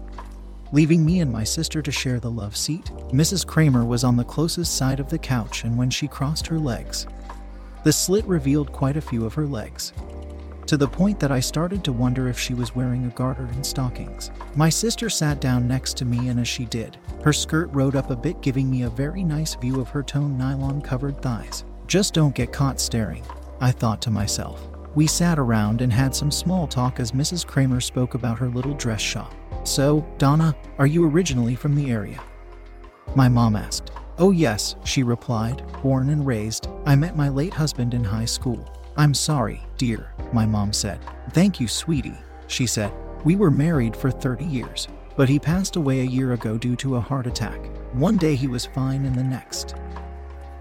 Leaving 0.72 1.04
me 1.04 1.20
and 1.20 1.32
my 1.32 1.44
sister 1.44 1.82
to 1.82 1.92
share 1.92 2.20
the 2.20 2.30
love 2.30 2.56
seat, 2.56 2.86
Mrs. 3.10 3.44
Kramer 3.44 3.84
was 3.84 4.04
on 4.04 4.18
the 4.18 4.24
closest 4.24 4.78
side 4.78 5.00
of 5.00 5.10
the 5.10 5.18
couch, 5.18 5.64
and 5.64 5.76
when 5.76 5.90
she 5.90 6.08
crossed 6.08 6.46
her 6.46 6.60
legs, 6.60 7.08
the 7.84 7.92
slit 7.92 8.26
revealed 8.26 8.72
quite 8.72 8.98
a 8.98 9.02
few 9.02 9.26
of 9.26 9.34
her 9.34 9.48
legs 9.48 9.94
to 10.68 10.78
the 10.78 10.88
point 10.88 11.20
that 11.20 11.32
I 11.32 11.40
started 11.40 11.84
to 11.86 11.94
wonder 11.94 12.28
if 12.28 12.38
she 12.38 12.54
was 12.54 12.76
wearing 12.76 13.06
a 13.06 13.10
garter 13.10 13.46
and 13.46 13.66
stockings. 13.66 14.32
My 14.56 14.70
sister 14.70 15.10
sat 15.10 15.40
down 15.40 15.68
next 15.68 15.96
to 15.98 16.06
me, 16.06 16.28
and 16.28 16.40
as 16.40 16.48
she 16.48 16.66
did, 16.66 16.98
her 17.24 17.34
skirt 17.34 17.70
rode 17.72 17.96
up 17.96 18.10
a 18.10 18.16
bit, 18.16 18.42
giving 18.42 18.70
me 18.70 18.84
a 18.84 18.90
very 18.90 19.24
nice 19.24 19.56
view 19.56 19.80
of 19.80 19.90
her 19.90 20.04
toned 20.04 20.38
nylon 20.38 20.82
covered 20.82 21.22
thighs. 21.22 21.64
Just 21.88 22.14
don't 22.14 22.36
get 22.36 22.52
caught 22.52 22.82
staring, 22.82 23.24
I 23.62 23.72
thought 23.72 24.02
to 24.04 24.12
myself. 24.12 24.62
We 24.94 25.08
sat 25.08 25.40
around 25.40 25.82
and 25.82 25.94
had 25.94 26.14
some 26.14 26.32
small 26.32 26.68
talk 26.68 27.00
as 27.00 27.12
Mrs. 27.12 27.46
Kramer 27.46 27.80
spoke 27.80 28.14
about 28.14 28.40
her 28.40 28.50
little 28.50 28.74
dress 28.74 29.02
shop. 29.02 29.34
So, 29.64 30.06
Donna, 30.18 30.56
are 30.80 30.88
you 30.88 31.08
originally 31.08 31.56
from 31.56 31.76
the 31.76 31.92
area? 31.92 32.22
My 33.16 33.30
mom 33.30 33.56
asked. 33.56 33.92
Oh, 34.18 34.32
yes, 34.32 34.76
she 34.84 35.04
replied, 35.04 35.64
born 35.82 36.10
and 36.10 36.26
raised. 36.26 36.68
I 36.86 36.96
met 36.96 37.16
my 37.16 37.30
late 37.30 37.54
husband 37.54 37.94
in 37.94 38.04
high 38.04 38.26
school. 38.26 38.68
I'm 38.98 39.14
sorry, 39.14 39.62
dear, 39.78 40.12
my 40.34 40.48
mom 40.48 40.74
said. 40.74 41.00
Thank 41.30 41.60
you, 41.60 41.68
sweetie, 41.68 42.18
she 42.48 42.66
said. 42.66 42.92
We 43.24 43.36
were 43.36 43.52
married 43.52 43.96
for 43.96 44.10
30 44.10 44.44
years, 44.44 44.88
but 45.16 45.30
he 45.30 45.38
passed 45.38 45.76
away 45.76 46.00
a 46.00 46.04
year 46.04 46.34
ago 46.34 46.58
due 46.58 46.76
to 46.78 46.96
a 46.96 47.00
heart 47.00 47.28
attack. 47.28 47.60
One 47.94 48.18
day 48.18 48.34
he 48.34 48.48
was 48.48 48.66
fine, 48.66 49.06
and 49.06 49.16
the 49.16 49.24
next. 49.24 49.76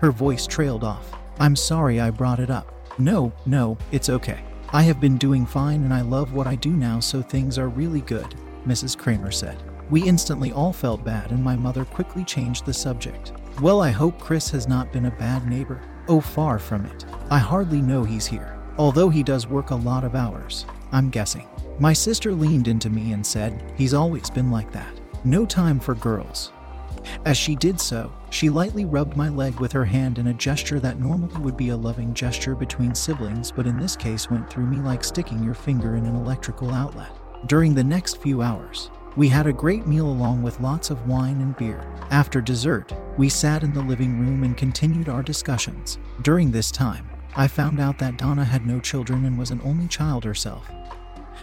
Her 0.01 0.11
voice 0.11 0.47
trailed 0.47 0.85
off. 0.85 1.11
I'm 1.41 1.57
sorry 1.57 1.99
I 1.99 2.11
brought 2.11 2.39
it 2.39 2.51
up. 2.51 2.75
No, 2.99 3.33
no, 3.47 3.79
it's 3.91 4.11
okay. 4.11 4.41
I 4.71 4.83
have 4.83 5.01
been 5.01 5.17
doing 5.17 5.47
fine 5.47 5.85
and 5.85 5.95
I 5.95 6.03
love 6.03 6.35
what 6.35 6.47
I 6.47 6.57
do 6.57 6.71
now, 6.71 7.01
so 7.01 7.23
things 7.23 7.57
are 7.57 7.69
really 7.69 8.03
good, 8.03 8.35
Mrs. 8.67 8.99
Kramer 8.99 9.31
said. 9.31 9.63
We 9.89 10.03
instantly 10.03 10.53
all 10.53 10.73
felt 10.73 11.05
bad, 11.05 11.31
and 11.31 11.43
my 11.43 11.57
mother 11.57 11.87
quickly 11.87 12.25
changed 12.25 12.67
the 12.67 12.75
subject. 12.75 13.33
Well, 13.63 13.81
I 13.81 13.91
hope 13.91 14.21
Chris 14.21 14.51
has 14.51 14.69
not 14.69 14.93
been 14.93 15.07
a 15.07 15.11
bad 15.13 15.49
neighbor. 15.49 15.81
Oh, 16.09 16.21
far 16.21 16.59
from 16.59 16.85
it. 16.85 17.07
I 17.29 17.39
hardly 17.39 17.83
know 17.83 18.05
he's 18.05 18.27
here, 18.27 18.57
although 18.79 19.09
he 19.09 19.25
does 19.25 19.49
work 19.49 19.71
a 19.71 19.75
lot 19.75 20.05
of 20.05 20.15
hours, 20.15 20.65
I'm 20.93 21.11
guessing. 21.11 21.49
My 21.81 21.93
sister 21.93 22.33
leaned 22.33 22.69
into 22.69 22.89
me 22.89 23.13
and 23.13 23.27
said, 23.27 23.73
He's 23.77 23.95
always 23.95 24.31
been 24.31 24.53
like 24.53 24.71
that. 24.73 25.01
No 25.25 25.45
time 25.45 25.81
for 25.81 25.97
girls. 25.97 26.53
As 27.25 27.37
she 27.37 27.57
did 27.57 27.81
so, 27.81 28.13
she 28.31 28.49
lightly 28.49 28.85
rubbed 28.85 29.17
my 29.17 29.29
leg 29.29 29.59
with 29.59 29.73
her 29.73 29.85
hand 29.85 30.19
in 30.19 30.29
a 30.29 30.35
gesture 30.35 30.79
that 30.81 31.01
normally 31.01 31.41
would 31.41 31.57
be 31.57 31.71
a 31.71 31.77
loving 31.77 32.15
gesture 32.15 32.55
between 32.55 32.95
siblings, 32.95 33.51
but 33.51 33.67
in 33.67 33.77
this 33.77 33.97
case 33.97 34.31
went 34.31 34.49
through 34.49 34.67
me 34.67 34.77
like 34.77 35.03
sticking 35.03 35.43
your 35.43 35.55
finger 35.55 35.97
in 35.97 36.07
an 36.07 36.15
electrical 36.15 36.73
outlet. 36.73 37.11
During 37.47 37.75
the 37.75 37.85
next 37.85 38.23
few 38.23 38.41
hours, 38.41 38.91
we 39.17 39.29
had 39.29 39.47
a 39.47 39.53
great 39.53 39.87
meal 39.87 40.07
along 40.07 40.43
with 40.43 40.61
lots 40.61 40.91
of 40.91 41.09
wine 41.09 41.41
and 41.41 41.57
beer. 41.57 41.85
After 42.11 42.41
dessert, 42.41 42.93
we 43.17 43.29
sat 43.29 43.63
in 43.63 43.73
the 43.73 43.83
living 43.83 44.21
room 44.21 44.45
and 44.45 44.57
continued 44.57 45.09
our 45.09 45.23
discussions. 45.23 45.99
During 46.23 46.51
this 46.51 46.71
time, 46.71 47.09
I 47.39 47.49
found 47.49 47.81
out 47.81 47.99
that 47.99 48.17
Donna 48.17 48.45
had 48.45 48.67
no 48.67 48.81
children 48.81 49.27
and 49.27 49.39
was 49.39 49.51
an 49.51 49.61
only 49.63 49.89
child 49.89 50.25
herself, 50.25 50.71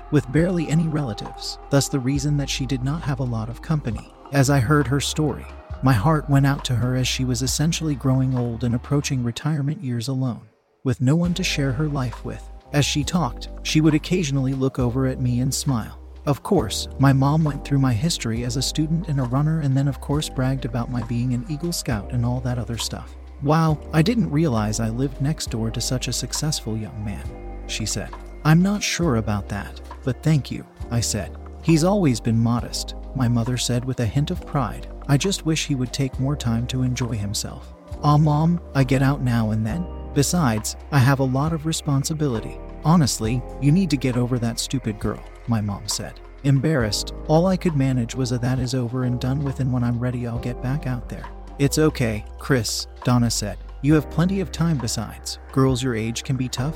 with 0.10 0.32
barely 0.32 0.68
any 0.68 0.88
relatives, 0.88 1.60
thus, 1.70 1.88
the 1.88 2.00
reason 2.00 2.36
that 2.38 2.50
she 2.50 2.66
did 2.66 2.84
not 2.84 3.04
have 3.04 3.20
a 3.20 3.24
lot 3.24 3.48
of 3.48 3.62
company. 3.62 4.12
As 4.32 4.50
I 4.50 4.60
heard 4.60 4.88
her 4.88 5.00
story, 5.00 5.46
my 5.84 5.94
heart 5.94 6.28
went 6.28 6.48
out 6.48 6.66
to 6.66 6.76
her 6.76 6.96
as 6.96 7.08
she 7.08 7.26
was 7.26 7.44
essentially 7.44 7.94
growing 7.94 8.36
old 8.36 8.64
and 8.64 8.74
approaching 8.74 9.24
retirement 9.24 9.84
years 9.84 10.08
alone, 10.08 10.42
with 10.84 11.00
no 11.00 11.16
one 11.16 11.36
to 11.36 11.44
share 11.44 11.74
her 11.74 11.88
life 11.88 12.26
with. 12.26 12.44
As 12.74 12.86
she 12.86 13.04
talked, 13.04 13.50
she 13.62 13.80
would 13.80 13.94
occasionally 13.94 14.54
look 14.54 14.80
over 14.80 15.06
at 15.06 15.22
me 15.22 15.42
and 15.42 15.54
smile. 15.54 16.00
Of 16.26 16.42
course, 16.42 16.88
my 16.98 17.14
mom 17.14 17.44
went 17.44 17.64
through 17.64 17.80
my 17.80 17.94
history 17.94 18.46
as 18.46 18.58
a 18.58 18.64
student 18.64 19.10
and 19.10 19.20
a 19.20 19.24
runner, 19.24 19.60
and 19.60 19.78
then, 19.78 19.88
of 19.88 20.02
course, 20.02 20.28
bragged 20.28 20.66
about 20.66 20.90
my 20.90 21.04
being 21.04 21.36
an 21.36 21.46
Eagle 21.50 21.72
Scout 21.72 22.14
and 22.14 22.26
all 22.26 22.40
that 22.40 22.58
other 22.58 22.80
stuff. 22.80 23.14
Wow, 23.44 23.78
I 23.92 24.02
didn't 24.02 24.32
realize 24.32 24.80
I 24.80 24.90
lived 24.90 25.22
next 25.22 25.50
door 25.50 25.70
to 25.72 25.82
such 25.82 26.08
a 26.08 26.14
successful 26.14 26.78
young 26.78 27.04
man, 27.04 27.28
she 27.68 27.86
said. 27.86 28.10
I'm 28.46 28.62
not 28.62 28.82
sure 28.82 29.18
about 29.18 29.50
that, 29.50 29.82
but 30.04 30.24
thank 30.24 30.50
you, 30.50 30.66
I 30.90 31.02
said. 31.02 31.36
He's 31.62 31.84
always 31.84 32.22
been 32.22 32.38
modest, 32.38 32.96
my 33.16 33.28
mother 33.28 33.58
said 33.58 33.84
with 33.84 34.00
a 34.00 34.06
hint 34.06 34.32
of 34.32 34.46
pride. 34.46 34.88
I 35.08 35.18
just 35.18 35.46
wish 35.46 35.66
he 35.66 35.76
would 35.76 35.92
take 35.92 36.20
more 36.20 36.38
time 36.38 36.66
to 36.68 36.84
enjoy 36.84 37.14
himself. 37.14 37.74
Aw, 38.02 38.18
mom, 38.18 38.62
I 38.76 38.86
get 38.86 39.02
out 39.02 39.22
now 39.22 39.52
and 39.52 39.66
then. 39.68 39.86
Besides, 40.14 40.78
I 40.92 41.00
have 41.00 41.20
a 41.20 41.24
lot 41.24 41.52
of 41.52 41.66
responsibility. 41.66 42.58
Honestly, 42.86 43.42
you 43.62 43.72
need 43.72 43.90
to 43.90 43.98
get 43.98 44.16
over 44.16 44.40
that 44.40 44.60
stupid 44.60 45.00
girl 45.00 45.24
my 45.48 45.62
mom 45.62 45.88
said. 45.88 46.20
Embarrassed, 46.44 47.14
all 47.28 47.48
I 47.48 47.58
could 47.58 47.76
manage 47.76 48.16
was 48.16 48.32
a 48.32 48.38
that 48.40 48.60
is 48.60 48.74
over 48.74 49.04
and 49.04 49.20
done 49.20 49.44
with, 49.44 49.60
and 49.60 49.72
when 49.72 49.84
I'm 49.84 50.00
ready, 50.00 50.28
I'll 50.28 50.40
get 50.40 50.62
back 50.62 50.88
out 50.88 51.10
there. 51.10 51.26
It's 51.60 51.78
okay, 51.78 52.26
Chris, 52.40 52.88
Donna 53.04 53.30
said. 53.30 53.60
You 53.84 53.94
have 53.94 54.10
plenty 54.10 54.40
of 54.40 54.52
time 54.52 54.78
besides. 54.80 55.38
Girls 55.52 55.84
your 55.84 55.96
age 55.96 56.24
can 56.24 56.36
be 56.36 56.50
tough. 56.50 56.76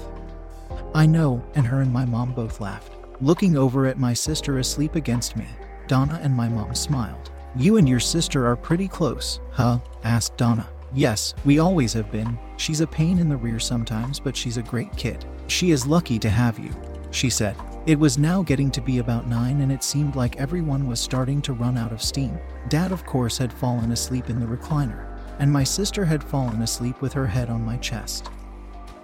I 0.93 1.07
know, 1.07 1.43
and 1.55 1.65
her 1.65 1.81
and 1.81 1.91
my 1.91 2.05
mom 2.05 2.33
both 2.33 2.61
laughed. 2.61 2.93
Looking 3.19 3.57
over 3.57 3.87
at 3.87 3.97
my 3.97 4.13
sister 4.13 4.59
asleep 4.59 4.93
against 4.93 5.35
me, 5.35 5.47
Donna 5.87 6.19
and 6.21 6.35
my 6.35 6.47
mom 6.47 6.75
smiled. 6.75 7.31
You 7.55 7.77
and 7.77 7.89
your 7.89 7.99
sister 7.99 8.45
are 8.45 8.55
pretty 8.55 8.87
close, 8.87 9.39
huh? 9.51 9.79
asked 10.03 10.37
Donna. 10.37 10.69
Yes, 10.93 11.33
we 11.43 11.57
always 11.57 11.91
have 11.93 12.11
been. 12.11 12.37
She's 12.57 12.81
a 12.81 12.87
pain 12.87 13.17
in 13.17 13.29
the 13.29 13.35
rear 13.37 13.59
sometimes, 13.59 14.19
but 14.19 14.35
she's 14.37 14.57
a 14.57 14.63
great 14.63 14.95
kid. 14.95 15.25
She 15.47 15.71
is 15.71 15.87
lucky 15.87 16.19
to 16.19 16.29
have 16.29 16.59
you, 16.59 16.69
she 17.09 17.31
said. 17.31 17.55
It 17.87 17.97
was 17.97 18.17
now 18.17 18.43
getting 18.43 18.69
to 18.71 18.81
be 18.81 18.97
about 18.97 19.27
nine, 19.27 19.61
and 19.61 19.71
it 19.71 19.81
seemed 19.81 20.17
like 20.17 20.35
everyone 20.35 20.89
was 20.89 20.99
starting 20.99 21.41
to 21.43 21.53
run 21.53 21.77
out 21.77 21.93
of 21.93 22.03
steam. 22.03 22.37
Dad, 22.67 22.91
of 22.91 23.05
course, 23.05 23.37
had 23.37 23.53
fallen 23.53 23.93
asleep 23.93 24.29
in 24.29 24.41
the 24.41 24.45
recliner, 24.45 25.07
and 25.39 25.49
my 25.49 25.63
sister 25.63 26.03
had 26.03 26.21
fallen 26.21 26.61
asleep 26.61 26.99
with 26.99 27.13
her 27.13 27.25
head 27.25 27.49
on 27.49 27.63
my 27.63 27.77
chest, 27.77 28.29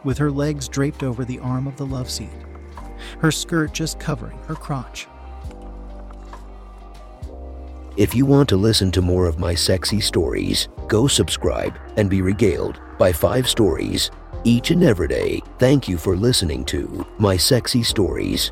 with 0.04 0.17
her 0.17 0.30
legs 0.30 0.67
draped 0.67 1.02
over 1.02 1.24
the 1.24 1.39
arm 1.39 1.65
of 1.65 1.78
the 1.78 1.86
love 1.86 2.10
seat, 2.10 2.28
her 3.19 3.32
skirt 3.32 3.72
just 3.74 4.02
covering 4.02 4.38
her 4.48 4.56
crotch. 4.56 5.08
If 7.96 8.13
you 8.13 8.26
want 8.26 8.50
to 8.50 8.58
listen 8.58 8.91
to 8.91 9.02
more 9.02 9.28
of 9.28 9.39
my 9.39 9.56
sexy 9.56 10.02
stories, 10.02 10.67
go 10.89 11.08
subscribe 11.08 11.80
and 11.96 12.10
be 12.10 12.22
regaled 12.22 12.82
by 12.98 13.13
five 13.13 13.48
stories 13.48 14.12
each 14.43 14.72
and 14.72 14.84
every 14.84 15.08
day. 15.08 15.41
Thank 15.58 15.88
you 15.88 15.98
for 15.98 16.17
listening 16.17 16.65
to 16.65 17.08
My 17.17 17.38
Sexy 17.38 17.82
Stories. 17.82 18.52